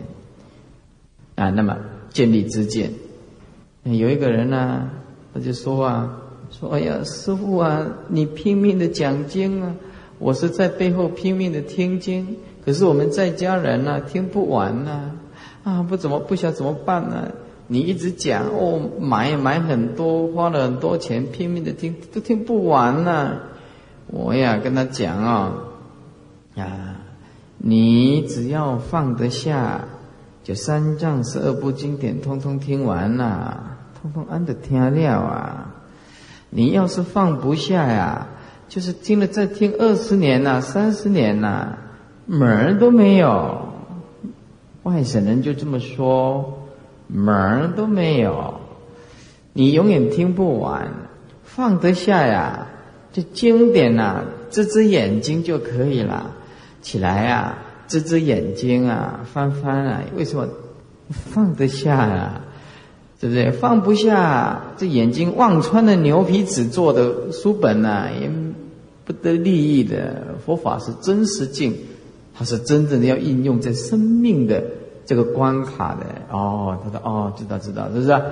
[1.35, 1.77] 啊，那么
[2.11, 2.93] 建立知见。
[3.83, 4.89] 有一个人呢，
[5.35, 6.21] 他就说啊，
[6.51, 9.75] 说哎呀，师傅啊，你拼命的讲经啊。
[10.21, 15.13] 我是在背后拼命的听经，可是我们在家人呢听不完呢，
[15.65, 17.33] 啊不怎么不晓怎么办呢？
[17.69, 23.39] 你一直讲哦，买买很多，花了很多钱，拼命的听都听不完呢。
[24.09, 25.55] 我呀跟他讲啊，
[26.55, 26.67] 啊，
[27.57, 29.87] 你只要放得下，
[30.45, 35.75] 就三藏十二部经典通通听完了，通通安得听了啊。
[36.51, 38.27] 你要是放不下呀。
[38.71, 41.77] 就是听了再听二十年呐，三十年呐，
[42.27, 43.63] 门儿都没有。
[44.85, 46.69] 外省人就这么说，
[47.09, 48.61] 门儿都没有。
[49.55, 50.89] 你永远听不完，
[51.43, 52.69] 放得下呀，
[53.13, 56.31] 就经典呐，遮遮眼睛就可以了。
[56.81, 57.59] 起来啊，
[57.89, 60.47] 遮遮眼睛啊，翻翻啊，为什么
[61.11, 62.41] 放得下呀？
[63.21, 63.51] 对不对？
[63.51, 68.31] 放不下，这眼睛望穿的牛皮纸做的书本呐，也
[69.11, 70.37] 不得利益的。
[70.45, 71.75] 佛法是真实境，
[72.33, 74.63] 它是真正的要应用在生命的
[75.05, 76.07] 这个关卡的。
[76.31, 78.23] 哦，他说哦，知道知道，是不是？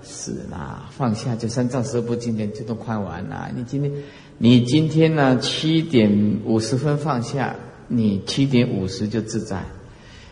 [0.00, 3.50] 是啦，放下就三藏十部经典就都快完了。
[3.56, 3.92] 你今天，
[4.38, 5.36] 你今天呢？
[5.38, 7.56] 七点五十分放下，
[7.88, 9.64] 你七点五十就自在。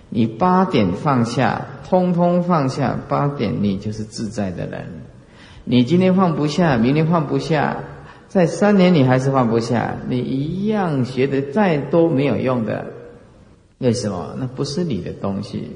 [0.09, 4.87] 你八点放下，通通放下，八点你就是自在的人。
[5.65, 7.79] 你今天放不下，明天放不下，
[8.37, 12.93] 在三年你还是放不下，你一样学的再多没有用的。
[13.79, 14.37] 为什么？
[14.39, 15.71] 那不是你的东西。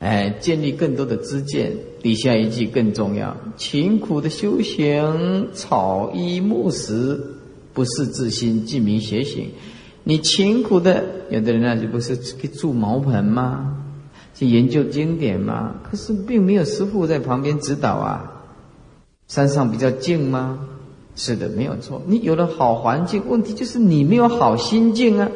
[0.00, 1.70] 哎，建立更多的知见。
[2.02, 7.36] 底下一句更重要：勤苦的修行，草衣木食，
[7.72, 9.50] 不是自心，即名邪行。
[10.02, 13.76] 你勤苦的，有的人那就不是去住茅棚吗？
[14.34, 15.76] 去研究经典吗？
[15.84, 18.42] 可是并没有师傅在旁边指导啊。
[19.28, 20.66] 山上比较静吗？
[21.22, 22.00] 是的，没有错。
[22.06, 25.30] 你有了好环境，问题就是你没有好心境啊。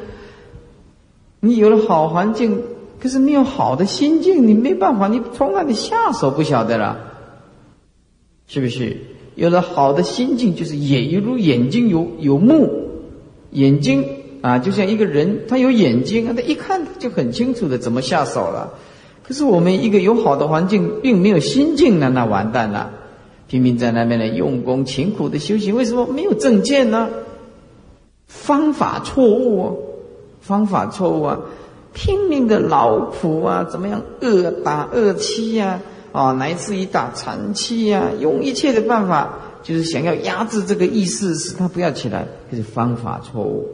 [1.41, 2.63] 你有了好环境，
[2.99, 6.97] 可是没有好的心境，你没办法，你从哪里下手不晓得了，
[8.47, 8.97] 是不是？
[9.35, 12.89] 有了好的心境，就是眼犹如眼睛有有目，
[13.51, 14.07] 眼睛。
[14.41, 18.75] 啊，就像一个人，他有眼睛啊，他一看就很清楚的怎么下手了。
[19.23, 22.91] 可是我们一个有好的环境，并没有心境呢，那完蛋了。
[23.47, 27.09] 拼命在那边呢用功勤苦的修行，为什么没有正见呢？
[28.27, 29.77] 方法错误哦，
[30.41, 31.41] 方法错误啊！
[31.93, 35.81] 拼命的劳苦啊，怎么样恶打恶欺呀？
[36.11, 42.27] 啊，乃至于打残欺呀，用一切的办法，就是想要压制这个意识，使他不要起来。
[42.51, 43.69] 可是方法错误。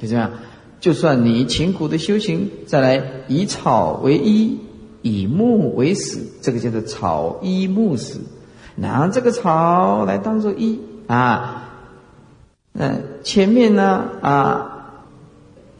[0.00, 0.32] 就这样，
[0.80, 4.58] 就算你勤苦的修行，再来以草为衣，
[5.02, 8.18] 以木为食，这个叫做草衣木食，
[8.76, 11.64] 拿这个草来当做衣啊。
[12.72, 15.02] 嗯，前面呢啊，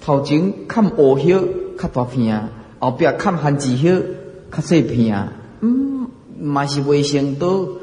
[0.01, 1.39] 头前看乌叶
[1.79, 4.03] 较大片啊，后边看番薯叶
[4.51, 5.33] 较细片啊。
[5.61, 6.09] 嗯，
[6.41, 7.79] 嘛是卫生多，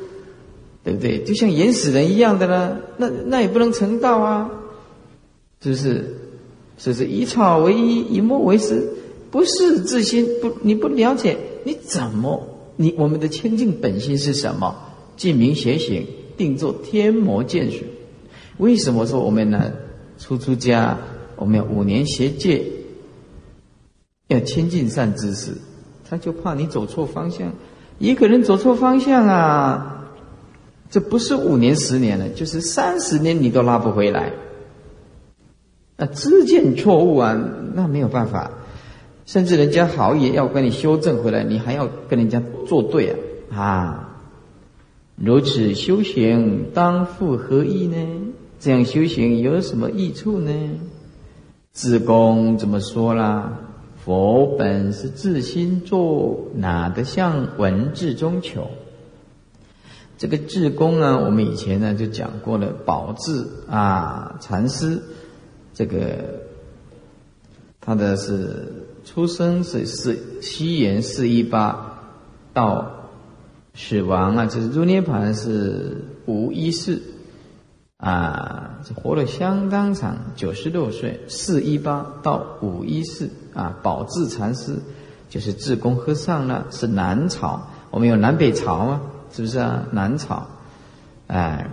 [0.84, 1.24] 对不对？
[1.24, 4.49] 就像原始人一样的呢，那那也不能成道啊，
[5.61, 6.20] 是不是？
[6.76, 8.95] 是是以草为衣，以木为食，
[9.30, 10.51] 不是自心不？
[10.64, 12.47] 你不了解，你怎么？
[12.78, 14.76] 你我们的清净本心是什么？
[15.16, 16.05] 净明邪行，
[16.38, 17.84] 定做天魔见水。
[18.57, 19.72] 为什么说我们呢？
[20.20, 20.97] 出出家，
[21.36, 22.64] 我们要五年邪戒，
[24.28, 25.53] 要亲近善知识，
[26.07, 27.51] 他就怕你走错方向。
[27.99, 30.11] 一个人走错方向啊，
[30.89, 34.34] 这不是五年十年了，就是三十年你都拉不回来。
[35.97, 37.39] 那知见错误啊，
[37.74, 38.51] 那没有办法，
[39.26, 43.16] 甚至人家好也要跟你修正回来，你还要跟人家作对
[43.51, 44.12] 啊啊！
[45.16, 47.97] 如此修行当复何意呢？
[48.59, 50.51] 这样修行有什么益处呢？
[51.72, 53.59] 自公怎么说啦？
[54.03, 58.70] 佛本是自心作，哪个向文字中求？
[60.18, 65.01] 这个智公呢，我们以前呢就讲过了，宝智啊，禅师。
[65.74, 66.41] 这个
[67.82, 72.03] 他的是出生是是西元四一八，
[72.53, 73.03] 到
[73.74, 77.01] 死亡啊，就是入涅盘是五一四，
[77.97, 84.78] 啊，活了相当长，九十六岁，四一八到五一四啊，宝智禅师
[85.30, 89.01] 就是智公和尚呢，是南朝，我们有南北朝嘛，
[89.32, 89.86] 是不是啊？
[89.91, 90.47] 南朝，
[91.28, 91.67] 哎，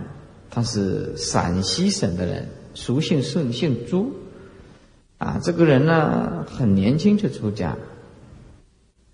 [0.49, 2.49] 他是陕西省的人。
[2.73, 4.13] 俗姓盛，姓朱，
[5.17, 7.75] 啊，这个人呢很年轻就出家，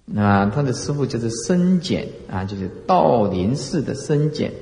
[0.10, 4.54] 那他的师傅就是僧简啊，就是道林寺的僧简，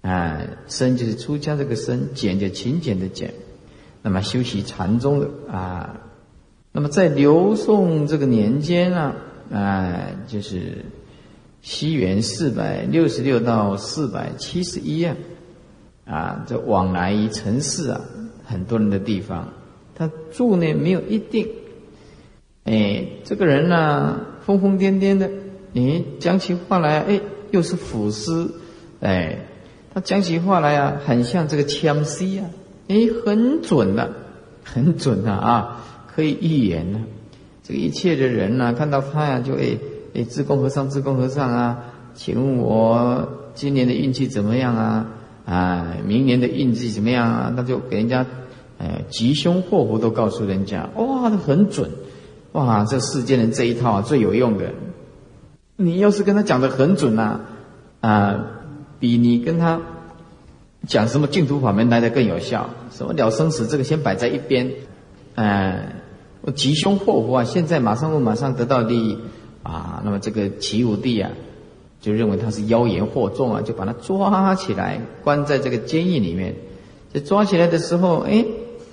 [0.00, 3.34] 啊，僧就是出家这个僧，简就勤俭的俭，
[4.00, 6.00] 那么修习禅宗的啊，
[6.72, 9.14] 那么在刘宋这个年间呢，
[9.52, 10.86] 啊，就是
[11.60, 15.14] 西元四百六十六到四百七十一啊。
[16.04, 18.00] 啊，这往来于城市啊，
[18.44, 19.52] 很多人的地方，
[19.94, 21.48] 他住呢没有一定。
[22.64, 25.28] 哎，这个人呢疯疯癫癫的，
[25.72, 28.48] 你讲起话来，哎，又是腐尸，
[29.00, 29.38] 哎，
[29.92, 32.46] 他讲起话来啊，很像这个枪 C 啊，
[32.88, 34.12] 哎，很准的，
[34.64, 35.84] 很准的啊，
[36.14, 37.00] 可以预言呢。
[37.64, 39.76] 这个一切的人呢，看到他呀，就哎
[40.14, 41.84] 哎，自贡和尚，自贡和尚啊，
[42.14, 45.08] 请问我今年的运气怎么样啊？
[45.44, 47.52] 啊，明年的运气怎么样啊？
[47.56, 48.26] 那就给人家，
[48.78, 51.90] 呃，吉凶祸福都告诉人家，哇，这很准，
[52.52, 54.72] 哇，这世间人这一套啊最有用的。
[55.76, 57.40] 你要是跟他讲的很准呐，
[58.00, 58.46] 啊，
[59.00, 59.80] 比你跟他
[60.86, 62.70] 讲什么净土法门来的更有效。
[62.90, 64.72] 什么了生死这个先摆在一边，
[65.34, 65.96] 哎，
[66.54, 69.18] 吉凶祸福啊，现在马上我马上得到利益
[69.62, 71.30] 啊，那么这个齐武帝啊。
[72.02, 76.56] 就认为他是妖言惑众啊，就把他抓起来，关在这个监狱里面。
[77.14, 78.44] 这抓起来的时候，哎，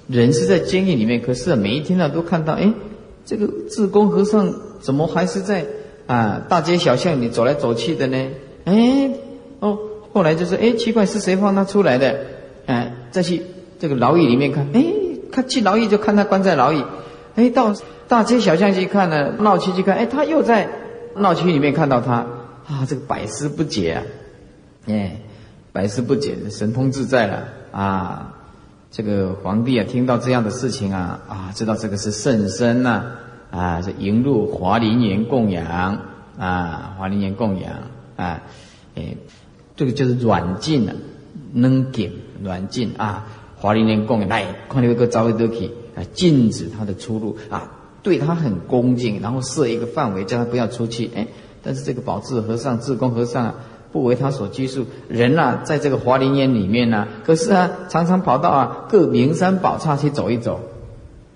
[0.08, 2.72] 人是在监狱里面，可是每一天呢都看到，哎，
[3.30, 4.52] 这个智公和尚
[4.82, 5.64] 怎么还是在
[6.08, 8.28] 啊大街小巷里走来走去的呢？
[8.66, 9.12] 哎，
[9.60, 9.78] 哦，
[10.12, 12.20] 后来就是，哎，奇怪是谁放他出来的？
[12.66, 13.44] 哎，再去
[13.78, 14.84] 这个牢狱里面看，哎，
[15.32, 16.84] 他进牢狱就看他关在牢狱，
[17.36, 17.76] 哎，到
[18.08, 20.68] 大街小巷去看呢，闹区去看，哎，他又在
[21.16, 22.26] 闹区里面看到他。
[22.66, 24.04] 啊，这个百思不解啊，
[24.88, 25.18] 哎，
[25.72, 28.39] 百思不解，神通自在了啊！
[28.92, 33.04] 这个皇帝啊，听到这样的事情啊，啊，知道这个是圣僧呐，
[33.52, 36.00] 啊，是迎入华林园供养
[36.40, 37.72] 啊，华林园供养
[38.16, 38.42] 啊，
[38.96, 39.16] 哎，
[39.76, 40.96] 这个就是软禁啊，
[41.54, 42.12] 能给
[42.42, 43.28] 软禁啊，
[43.58, 47.72] 华林园供养来，看那个招一得起啊，禁止他的出入啊，
[48.02, 51.28] 对他很恭敬，然后设一个范围，叫他不要出去，哎。
[51.62, 53.56] 但是这个宝智和尚、智公和尚啊，
[53.92, 54.86] 不为他所拘束。
[55.08, 60.60] 人呐，在这个华林烟里面呢，可是啊，常常跑到啊各名山宝刹去走一走，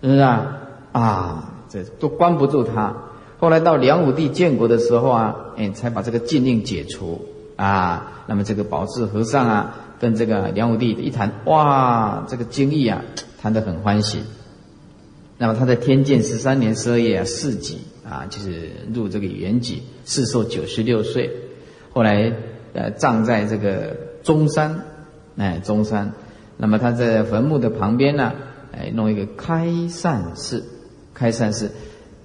[0.01, 0.58] 是不是啊？
[0.91, 2.95] 啊，这都关不住他。
[3.39, 7.26] 后来到梁武帝建国的时候啊，哎，才把这个禁令解除
[7.56, 8.24] 啊。
[8.28, 13.01] 那么这个宝智和尚啊，跟这个梁武帝一谈，哇，这个经义啊，
[13.41, 14.20] 谈得很欢喜。
[15.38, 17.80] 那么他在天监十三年十二月啊，四己。
[18.04, 21.32] 啊，就是入这个元己，世寿九十六岁，
[21.93, 22.33] 后来
[22.73, 24.81] 呃葬在这个中山，
[25.37, 26.11] 哎中山，
[26.57, 28.33] 那么他在坟墓的旁边呢，
[28.71, 30.65] 哎弄一个开善寺，
[31.13, 31.71] 开善寺，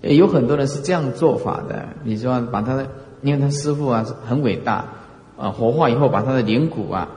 [0.00, 1.90] 有很多人是这样做法的。
[2.02, 2.88] 你说把他的，
[3.22, 4.86] 因为他师傅啊很伟大，
[5.36, 7.08] 啊火化以后把他的灵骨啊，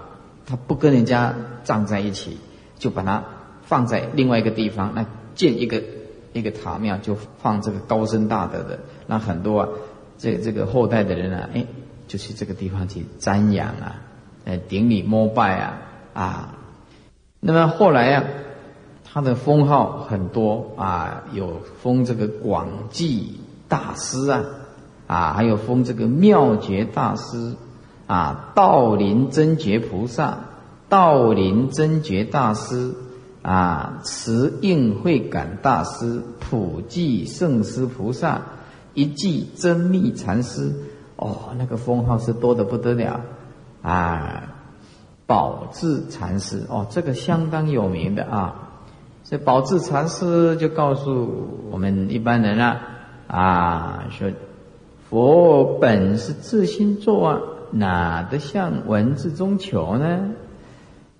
[0.45, 1.33] 他不跟人家
[1.63, 2.37] 葬在一起，
[2.77, 3.23] 就把它
[3.63, 5.81] 放在另外一个地方，那建一个。
[6.33, 9.67] 一个塔庙就放这个高深大德的，那很多啊，
[10.17, 11.65] 这这个后代的人啊，哎，
[12.11, 14.01] 就去这个地方去瞻仰啊，
[14.43, 15.77] 呃，顶礼膜拜啊，
[16.13, 16.55] 啊，
[17.39, 18.23] 那么后来啊，
[19.05, 23.39] 他的封号很多啊，有封这个广济
[23.69, 24.43] 大师啊，
[25.07, 27.55] 啊，还有封这个妙觉大师
[28.07, 30.39] 啊，道林真觉菩萨，
[30.89, 32.93] 道林真觉大师。
[33.43, 38.39] 啊，慈应慧感大师、普济圣师菩萨、
[38.93, 40.75] 一记真密禅师，
[41.21, 43.21] 哦，那个封号是多的不得了
[43.83, 44.55] 啊！
[45.27, 48.69] 宝智禅师，哦，这个相当有名的啊。
[49.23, 52.81] 这宝智禅师就告诉我们一般人了
[53.27, 54.31] 啊，说
[55.09, 60.31] 佛本是自心作啊，哪得向文字中求呢？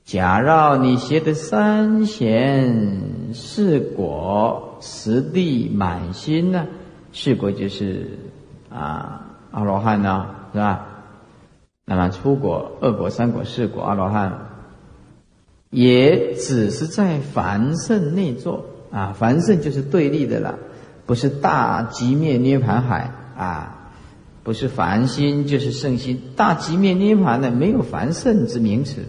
[0.03, 6.65] 假若你学的三贤四果十地满心呢？
[7.13, 8.17] 四果就是
[8.73, 10.87] 啊阿罗汉呢，是吧？
[11.85, 14.47] 那么初果、二果、三果、四果阿罗汉，
[15.69, 19.13] 也只是在凡圣内做啊。
[19.17, 20.59] 凡圣就是对立的了，
[21.05, 23.89] 不是大极灭涅盘海啊，
[24.43, 26.21] 不是凡心就是圣心。
[26.37, 29.03] 大极灭涅盘呢，没有凡圣之名词。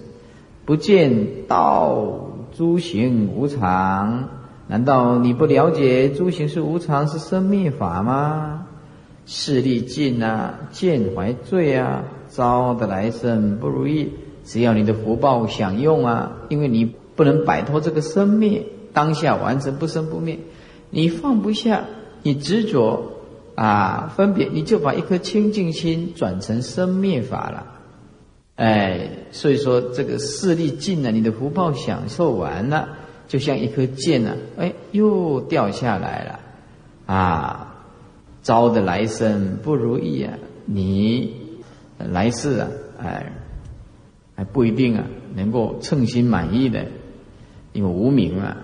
[0.65, 4.29] 不见道诸行无常，
[4.67, 8.67] 难道你不了解诸行是无常，是生灭法吗？
[9.27, 14.13] 势力尽啊，见怀罪啊，遭的来生不如意，
[14.45, 20.39] 只要你的福报享用啊，因为你不能摆脱这个生灭，当下完成不生不灭，
[20.91, 21.85] 你放不下，
[22.23, 23.13] 你执着
[23.55, 27.67] 啊，分别，你就把一颗清净心转成生灭法了。
[28.57, 32.89] 哎，所以说这个势力尽了，你的福报享受完了，
[33.29, 36.41] 就像一颗箭呢，哎，又掉下来了，
[37.07, 37.72] 啊，
[38.43, 40.35] 招的来生不如意啊，
[40.67, 41.35] 你
[41.99, 42.69] 来世啊，
[43.01, 43.33] 哎，
[44.35, 46.87] 还不一定啊，能够称心满意的，
[47.73, 48.57] 因为无名啊，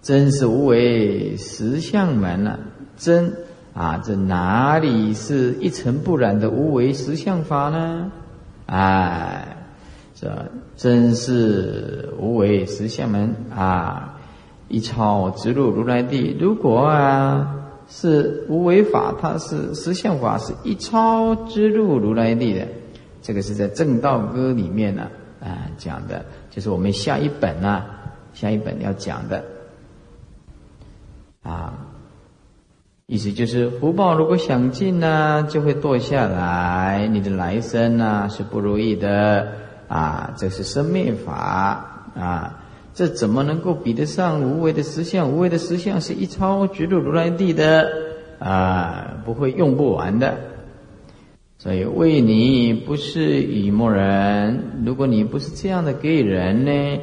[0.00, 2.60] 真是无为实相门啊，
[2.96, 3.34] 真
[3.74, 8.12] 啊，这哪里是一尘不染的无为实相法呢？
[8.66, 9.56] 哎，
[10.14, 14.18] 这真是无为实相门啊！
[14.68, 16.34] 一超直入如来地。
[16.40, 22.66] 如果啊是无为法，它是实相法，是一超之路如来地的。
[23.22, 25.08] 这个是在《正道歌》里面呢
[25.40, 27.84] 啊讲的，就是我们下一本呢，
[28.32, 29.44] 下一本要讲的
[31.42, 31.86] 啊，
[33.06, 39.48] 意思就是福报如果想尽呢，就会堕下来，你的来生呢是不如意的
[39.88, 42.60] 啊，这是生灭法啊。
[42.94, 45.28] 这怎么能够比得上无为的实相？
[45.28, 47.90] 无为的实相是一超绝入如来地的
[48.38, 50.38] 啊，不会用不完的。
[51.58, 57.00] 所以为你不是雨墨人，如果你不是这样的给予人呢，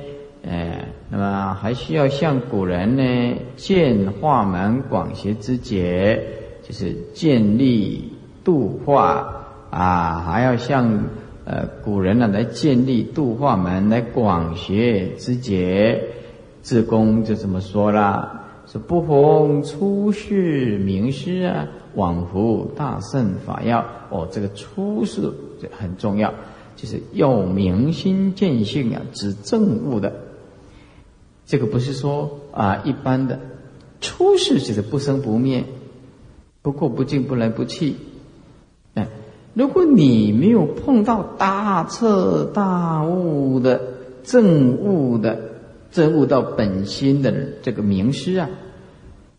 [0.48, 6.24] 哎，那么还需要像古人呢，建化门广学之节，
[6.64, 8.14] 就是建立
[8.46, 11.04] 度化啊，还要像。
[11.44, 16.04] 呃，古人呢来建立度化门，来广学知节，
[16.62, 23.84] 自公就这么说了：说不逢出世名师啊，往复大圣法要。
[24.12, 25.22] 哦，这个出世
[25.60, 26.34] 这很重要，
[26.76, 30.14] 就是要明心见性啊，指正悟的。
[31.46, 33.40] 这个不是说啊一般的
[34.00, 35.64] 出世，就是不生不灭，
[36.62, 37.96] 不过不净，不来不去。
[39.54, 43.82] 如果你没有碰到大彻大悟的
[44.24, 45.40] 正悟的
[45.92, 48.50] 正悟到本心的这个名师啊，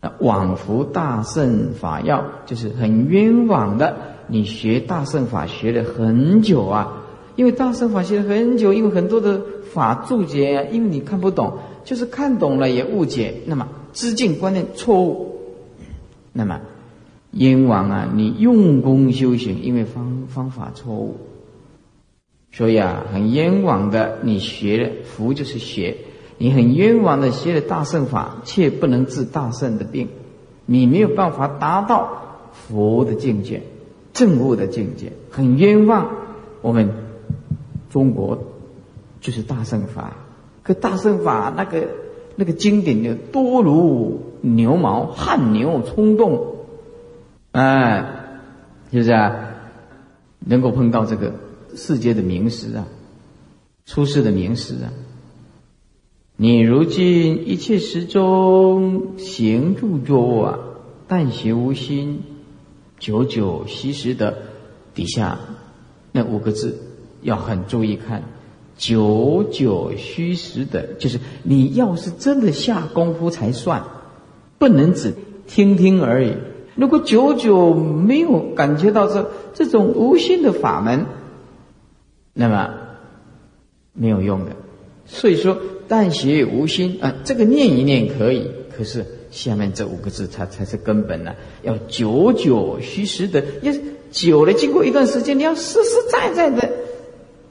[0.01, 3.97] 啊，往复大圣法要，就是很冤枉的。
[4.27, 7.01] 你学大圣法学了很久啊，
[7.35, 9.41] 因为大圣法学了很久，因为很多的
[9.73, 11.53] 法注解，因为你看不懂，
[11.83, 15.39] 就是看懂了也误解，那么知境观念错误，
[16.31, 16.61] 那么。
[17.33, 18.09] 冤枉啊！
[18.13, 21.17] 你用功修行，因为方方法错误，
[22.51, 24.19] 所以啊，很冤枉的。
[24.21, 25.97] 你学了福就是学，
[26.37, 30.09] 你很冤枉的学了大圣法，却不能治大圣的病，
[30.67, 33.63] 你没有办法达到佛的境界、
[34.13, 36.11] 正悟的境界，很冤枉。
[36.61, 36.91] 我们
[37.89, 38.37] 中国
[39.21, 40.17] 就是大圣法，
[40.61, 41.87] 可大圣法那个
[42.35, 46.52] 那个经典就多如牛毛，汗牛充栋。
[47.53, 48.05] 哎，
[48.91, 49.49] 是不是啊？
[50.45, 51.33] 能够碰到这个
[51.75, 52.85] 世界的名师啊，
[53.85, 54.91] 出世的名师啊。
[56.35, 60.59] 你如今一切时中行住坐卧啊，
[61.07, 62.23] 但学无心，
[62.99, 64.35] 久久息时的
[64.95, 65.39] 底下
[66.11, 66.79] 那五个字
[67.21, 68.23] 要很注意看。
[68.75, 73.83] 久久虚实的，就是你要是真的下功夫才算，
[74.57, 75.13] 不能只
[75.45, 76.33] 听听而已。
[76.75, 81.05] 如果久久没有感觉到这这种无心的法门，
[82.33, 82.73] 那么
[83.93, 84.51] 没有用的。
[85.05, 85.57] 所以说，
[85.87, 91.35] 但学无心啊，这个念一念可以，可是下面这五个字它才是根本呢。
[91.61, 93.73] 要久久虚实的，要
[94.11, 96.71] 久了，经过一段时间，你要实实在在的，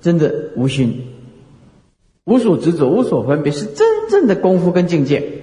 [0.00, 1.08] 真的无心，
[2.24, 5.41] 无所执着，无所分别，是真正的功夫跟境界。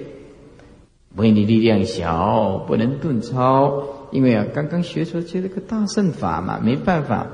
[1.20, 7.28] 因为你力量小，不能顿超，因为啊，刚刚学出去这个大圣法嘛，没办法，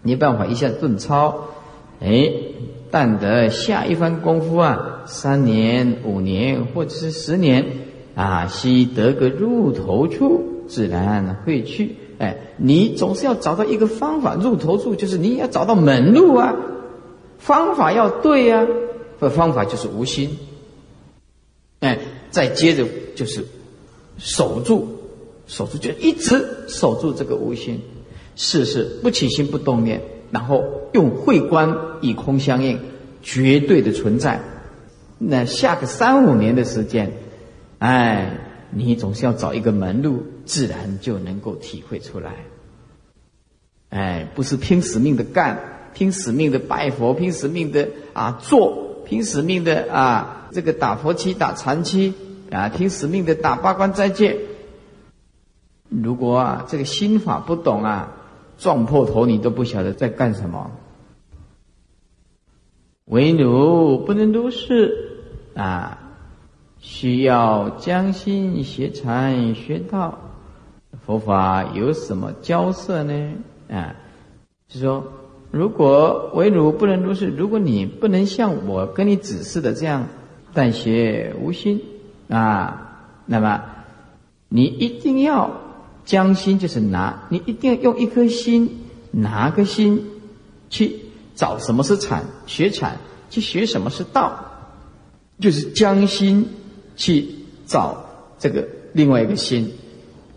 [0.00, 1.48] 没办法一下顿超，
[2.00, 2.32] 哎，
[2.90, 7.66] 但得下一番功夫啊，三年、五年或者是十年
[8.14, 11.96] 啊，悉得个入头处，自然会去。
[12.16, 16.56] 哎，你总是要找到一个方法，入头处就是你要找到门路啊，
[17.36, 18.66] 方法要对呀，
[19.20, 20.38] 这方法就是无心，
[21.80, 21.98] 哎。
[22.30, 22.84] 再接着
[23.18, 23.44] 就是
[24.16, 24.86] 守住，
[25.48, 27.80] 守住就一直守住这个无心，
[28.36, 30.00] 事事不起心不动念，
[30.30, 30.62] 然后
[30.92, 32.78] 用慧观以空相应，
[33.20, 34.40] 绝对的存在。
[35.18, 37.12] 那下个三五年的时间，
[37.80, 38.38] 哎，
[38.70, 42.36] 你总是要找一个门路，自然就能够体会出来。
[43.88, 50.36] 哎，不是拼死命的干，拼死命的拜佛，拼死命的啊做，拼死命的啊。
[50.50, 52.14] 这个打佛七、打禅七
[52.50, 54.38] 啊，听使命的打八关斋戒。
[55.88, 58.14] 如果啊，这个心法不懂啊，
[58.58, 60.70] 撞破头你都不晓得在干什么。
[63.04, 65.22] 为奴不能如是
[65.54, 65.98] 啊，
[66.78, 70.18] 需要将心学禅学道。
[71.06, 73.32] 佛法有什么交涉呢？
[73.70, 73.96] 啊，
[74.68, 75.12] 就说
[75.50, 80.06] 如果为奴不能如是，如果你不能像我跟你指示的这样。
[80.54, 81.82] 但学无心
[82.28, 83.62] 啊，那么
[84.48, 85.60] 你一定要
[86.04, 90.06] 将心，就是拿，你一定要用一颗心，拿个心
[90.70, 91.00] 去
[91.34, 92.98] 找什么是禅，学禅
[93.30, 94.44] 去学什么是道，
[95.40, 96.48] 就是将心
[96.96, 97.28] 去
[97.66, 98.04] 找
[98.38, 99.72] 这个另外一个心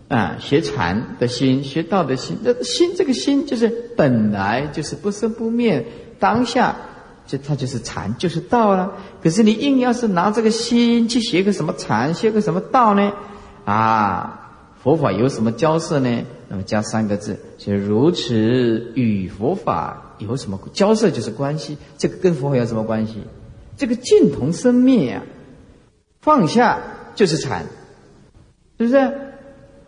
[0.08, 5.86] 啊，学禅的心，学道的心，这心这个心就是本来就是不生不灭，
[6.18, 6.76] 当下
[7.32, 8.92] 就它就是禅，就是道了。
[9.22, 13.12] 可是你硬要是拿这个心去学个什么禅，学个什么道呢？
[13.64, 14.50] 啊，
[14.82, 16.24] 佛法有什么交涉呢？
[16.48, 21.78] 那么加三个字，就如此与佛法有什么交涉，就是关系。
[21.96, 23.22] 这个跟佛法有什么关系？
[23.78, 25.22] 这个尽同生灭啊，
[26.20, 26.80] 放下
[27.14, 27.64] 就是禅，
[28.78, 29.12] 是不是？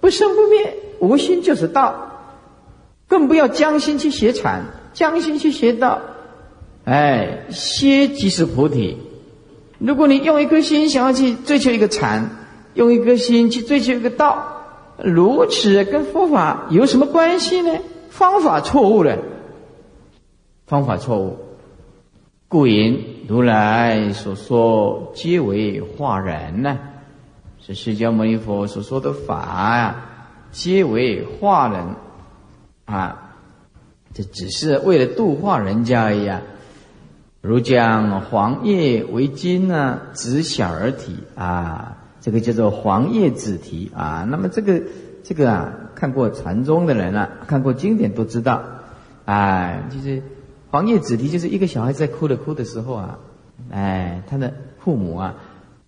[0.00, 2.10] 不生不灭，无心就是道，
[3.06, 4.64] 更不要将心去学禅，
[4.94, 6.00] 将心去学道。
[6.84, 8.98] 哎，歇即是菩提。
[9.78, 12.30] 如果你用一颗心想要去追求一个禅，
[12.74, 14.62] 用一颗心去追求一个道，
[14.98, 17.78] 如此跟佛法有什么关系呢？
[18.10, 19.18] 方法错误了，
[20.66, 21.38] 方法错误。
[22.48, 26.78] 故言如来所说，皆为化人呢。
[27.66, 30.06] 是释迦牟尼佛所说的法啊，
[30.52, 31.96] 皆为化人
[32.84, 33.32] 啊，
[34.12, 36.42] 这只是为了度化人家而已啊。
[37.44, 44.26] 如将黄叶为金呢，子小儿体啊，这个叫做黄叶子啼啊。
[44.30, 44.82] 那么这个
[45.22, 48.64] 这个啊，看过禅宗的人啊，看过经典都知道，
[49.26, 50.22] 哎，就是
[50.70, 53.18] 黄叶子啼，就是一个小孩在哭的哭的时候啊，
[53.70, 55.34] 哎，他的父母啊，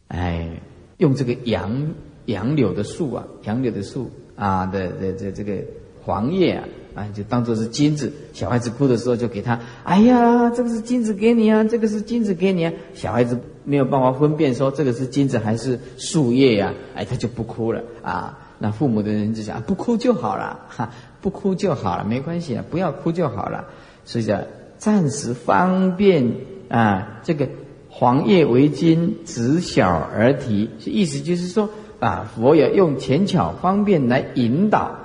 [0.08, 0.60] 哎。
[0.98, 1.92] 用这个杨
[2.24, 5.62] 杨柳的树啊，杨柳的树啊的的这这个
[6.02, 6.64] 黄叶啊，
[6.96, 8.12] 啊就当做是金子。
[8.32, 12.72] 小孩子哭的时候就给他，哎呀，这个是金子给你啊，这个是金子给你啊。
[12.94, 18.38] 小孩子没有办法分辨说这个是金子还是树叶呀，哎，他就不哭了啊。
[18.58, 20.90] 那父母的人就想，不哭就好了，哈，
[21.20, 23.66] 不哭就好了，没关系啊，不要哭就好了。
[24.04, 24.42] 所以讲
[24.78, 26.32] 暂时方便
[26.68, 27.48] 啊，这个。
[27.88, 34.98] 黄叶为金，子小而提，意思就是说啊，佛要用浅巧方便来引导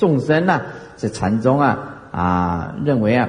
[0.00, 0.62] 众生呐。
[0.96, 3.28] 这禅宗啊啊认为啊，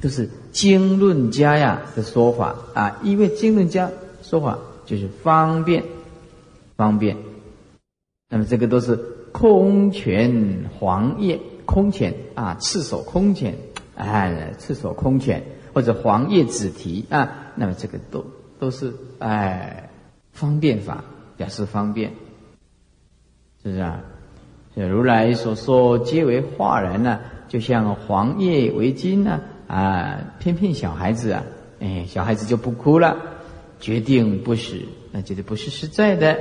[0.00, 3.90] 就是经论家呀的说法啊，因为经论家
[4.22, 5.84] 说法就是方便
[6.76, 7.16] 方便。
[8.30, 8.96] 那么这个都是
[9.32, 13.54] 空拳黄叶，空拳啊，赤手空拳，
[13.94, 15.42] 哎，赤手空拳。
[15.74, 18.22] 或者黄叶子提啊，那么这个都
[18.58, 19.88] 都是哎
[20.32, 21.02] 方便法，
[21.38, 22.12] 表示方便，
[23.62, 24.00] 是不是啊？
[24.74, 31.42] 如来所说皆为化人呢，就像黄叶为金呢啊，偏偏小孩子啊，
[31.80, 33.16] 哎，小孩子就不哭了，
[33.80, 34.76] 决定不死，
[35.10, 36.38] 那绝对不是实在的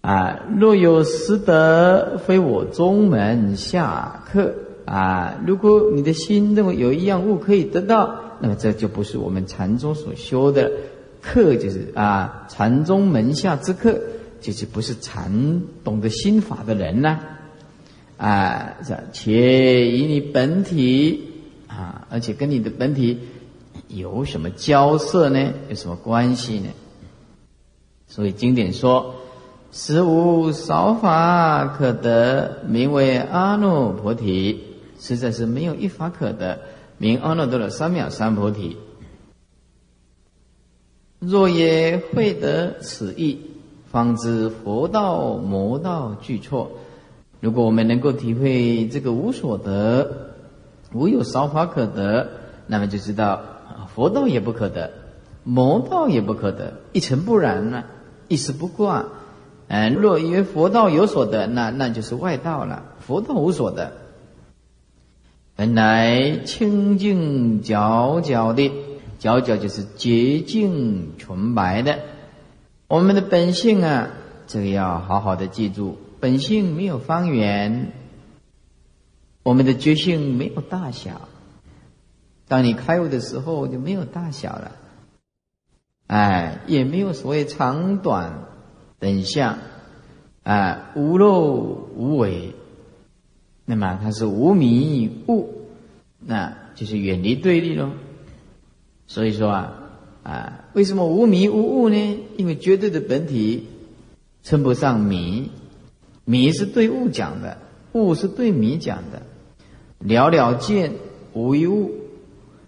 [0.00, 0.40] 啊。
[0.56, 4.54] 若有实得，非我宗门下客。
[4.84, 10.70] 啊，如果你的心认为有一样物可以得到，那么这就不是我们禅宗所修的
[11.22, 13.98] 客，就是啊，禅宗门下之客，
[14.44, 17.18] 就是不是禅懂得心法的人呢？
[18.18, 18.76] 啊，
[19.10, 21.30] 且以你本体
[21.66, 23.20] 啊，而且跟你的本体
[23.88, 25.50] 有什么交涉呢？
[25.70, 26.68] 有什么关系呢？
[28.06, 29.14] 所以经典说，
[29.72, 34.60] 实无少法可得，名为阿耨菩提。
[35.00, 36.60] 实在是没有一法可得，
[36.98, 38.76] 名阿耨多罗三藐三菩提。
[41.18, 43.40] 若也会得此意，
[43.94, 46.72] 方知佛道魔道俱错。
[47.38, 50.32] 如果我们能够体会这个无所得，
[50.92, 52.28] 无有少法可得，
[52.66, 53.40] 那么就知道
[53.94, 54.90] 佛道也不可得，
[55.44, 57.84] 魔道也不可得，一尘不染呢，
[58.26, 59.04] 一丝不挂。
[59.68, 62.82] 嗯，若以为佛道有所得，那那就是外道了。
[62.98, 63.92] 佛道无所得。
[65.54, 68.72] 本来清净皎皎的，
[69.20, 72.00] 皎皎就是洁净纯白的。
[72.86, 74.10] 我们的本性啊，
[74.46, 75.98] 这个要好好的记住。
[76.20, 77.92] 本性没有方圆，
[79.42, 81.28] 我们的觉性没有大小。
[82.46, 84.72] 当你开悟的时候，就没有大小了。
[86.06, 88.44] 哎，也没有所谓长短
[88.98, 89.58] 等相，
[90.42, 92.54] 啊，无漏无为。
[93.64, 95.68] 那么它是无迷悟，
[96.18, 97.90] 那就是远离对立喽。
[99.06, 99.83] 所以说啊
[100.24, 102.18] 啊，为什么无迷无悟呢？
[102.36, 103.66] 因为绝对的本体
[104.42, 105.50] 称不上迷，
[106.24, 107.58] 迷是对物讲的，
[107.92, 109.22] 悟是对迷讲的。
[110.00, 110.92] 了了见
[111.34, 111.92] 无一物，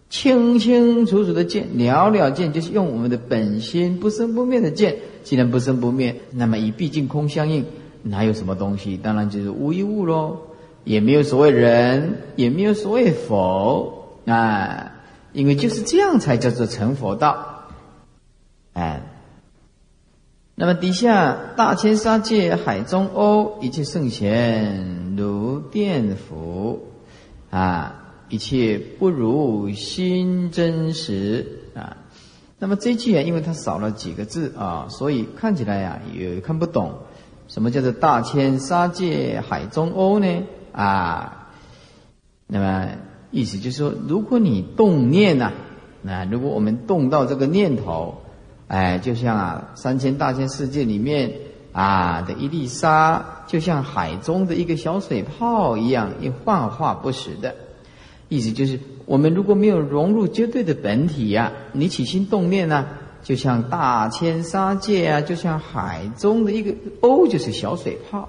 [0.09, 4.97] 清清楚楚的见，了了见就是用我们的本心不生不灭的见。
[5.24, 7.65] 既然不生不灭，那么以毕竟空相应，
[8.03, 8.97] 哪有什么东西？
[8.97, 10.37] 当然就是无一物喽。
[10.85, 14.95] 也没有所谓人，也没有所谓佛啊，
[15.37, 17.67] 因为就是这样才叫做成佛道。
[18.73, 19.03] 哎，
[20.55, 26.89] 那么底下大千沙界海中欧一切圣贤如电伏
[27.51, 31.99] 啊，一切不如心真实啊。
[32.59, 36.95] 那么这句啊，因为它少了几个字啊，所以看起来呀也看不懂。
[37.47, 40.45] 什么叫做大千沙界海中欧呢？
[40.73, 41.51] 啊，
[42.47, 42.89] 那么
[43.31, 45.53] 意思就是说，如果你动念呐，
[46.03, 48.23] 那如果我们动到这个念头。
[48.69, 51.35] 哎，就像啊，三千大千世界里面
[51.70, 57.55] 啊的一粒沙，就像海中的一个小水泡一样，一幻化不实的。
[58.28, 62.89] 意思就是，我们如果没有融入绝对的本体呀，你起心动念呢，
[63.23, 68.28] 就像大千沙界啊，就像海中的一个哦，就是小水泡。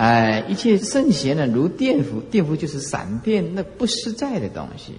[0.00, 4.94] 哎，一切圣贤呢，如电符，电符就是闪电，那不实在的东西。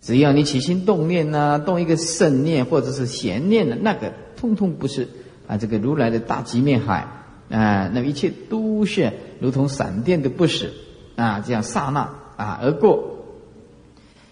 [0.00, 5.08] 只要你起心动念呐，动一个圣念或者是贤念的，那个通通不是
[5.46, 7.06] 啊，这个如来的大极面海
[7.50, 10.72] 啊，那么一切都是如同闪电的不死
[11.16, 12.00] 啊，这样刹那
[12.38, 13.26] 啊而过，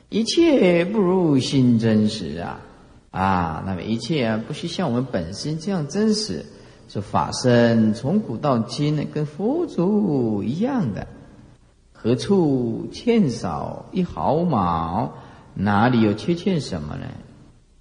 [0.09, 2.61] 一切不如心真实啊
[3.11, 6.47] 啊，那么一切，不是像我们本身这样真实，
[6.89, 11.07] 是法身从古到今呢跟佛祖一样的，
[11.93, 15.15] 何处欠少一毫毛？
[15.55, 17.07] 哪里有缺欠什么呢？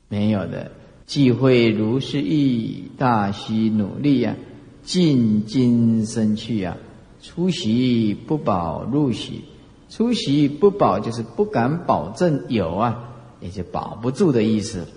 [0.07, 0.71] 没有的，
[1.05, 4.35] 既会如是意，大须努力呀，
[4.81, 6.77] 尽今生去呀，
[7.21, 9.43] 出席不保入席，
[9.89, 13.09] 出席不保就是不敢保证有啊，
[13.41, 14.87] 也就保不住的意思，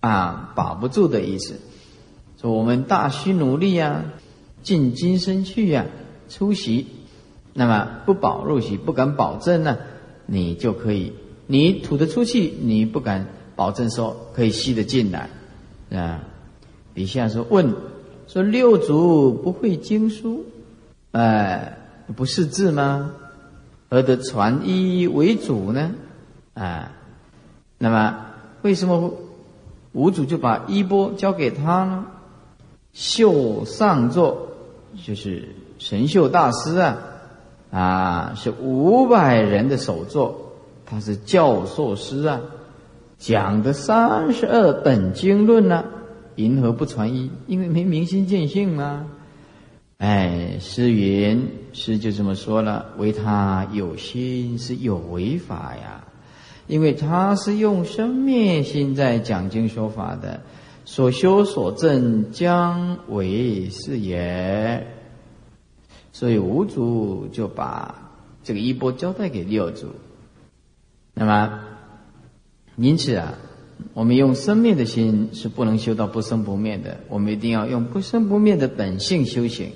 [0.00, 1.58] 啊，保不住的意思。
[2.42, 4.04] 说我们大须努力呀，
[4.64, 5.86] 尽今生去呀，
[6.28, 6.88] 出席，
[7.54, 9.78] 那么不保入席，不敢保证呢，
[10.26, 11.12] 你就可以。
[11.46, 15.30] 你吐得出去，你不敢保证说可以吸得进来，
[15.92, 16.24] 啊？
[16.94, 17.74] 底下说问
[18.26, 20.44] 说六祖不会经书，
[21.12, 21.78] 哎，
[22.16, 23.12] 不识字吗？
[23.88, 25.92] 何得传衣为主呢？
[26.54, 26.90] 啊？
[27.78, 28.26] 那么
[28.62, 29.14] 为什么
[29.92, 32.06] 五祖就把衣钵交给他呢？
[32.92, 34.48] 秀上座
[35.04, 35.48] 就是
[35.78, 36.98] 神秀大师啊，
[37.70, 40.38] 啊，是五百人的首座。
[40.84, 42.40] 他是教授师啊，
[43.16, 45.84] 讲的三十二本经论呢，
[46.36, 47.30] 银河不传一？
[47.46, 49.06] 因为没明心见性嘛。
[49.96, 56.04] 哎，诗云诗就这么说了，唯他有心是有为法呀，
[56.66, 60.42] 因为他是用生灭心在讲经说法的，
[60.84, 64.86] 所修所证将为是也。
[66.12, 69.88] 所以五祖就把这个衣钵交代给六祖。
[71.14, 71.60] 那么，
[72.76, 73.34] 因此啊，
[73.94, 77.00] 我们用生灭的心是不能修到不生不灭的。
[77.08, 79.72] 我们一定要用不生不灭的本性修行。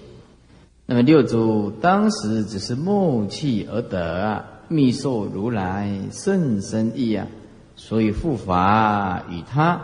[0.87, 7.27] 那么六祖当时只是默契而得啊，密受如来甚深意啊，
[7.77, 9.81] 所以护法与他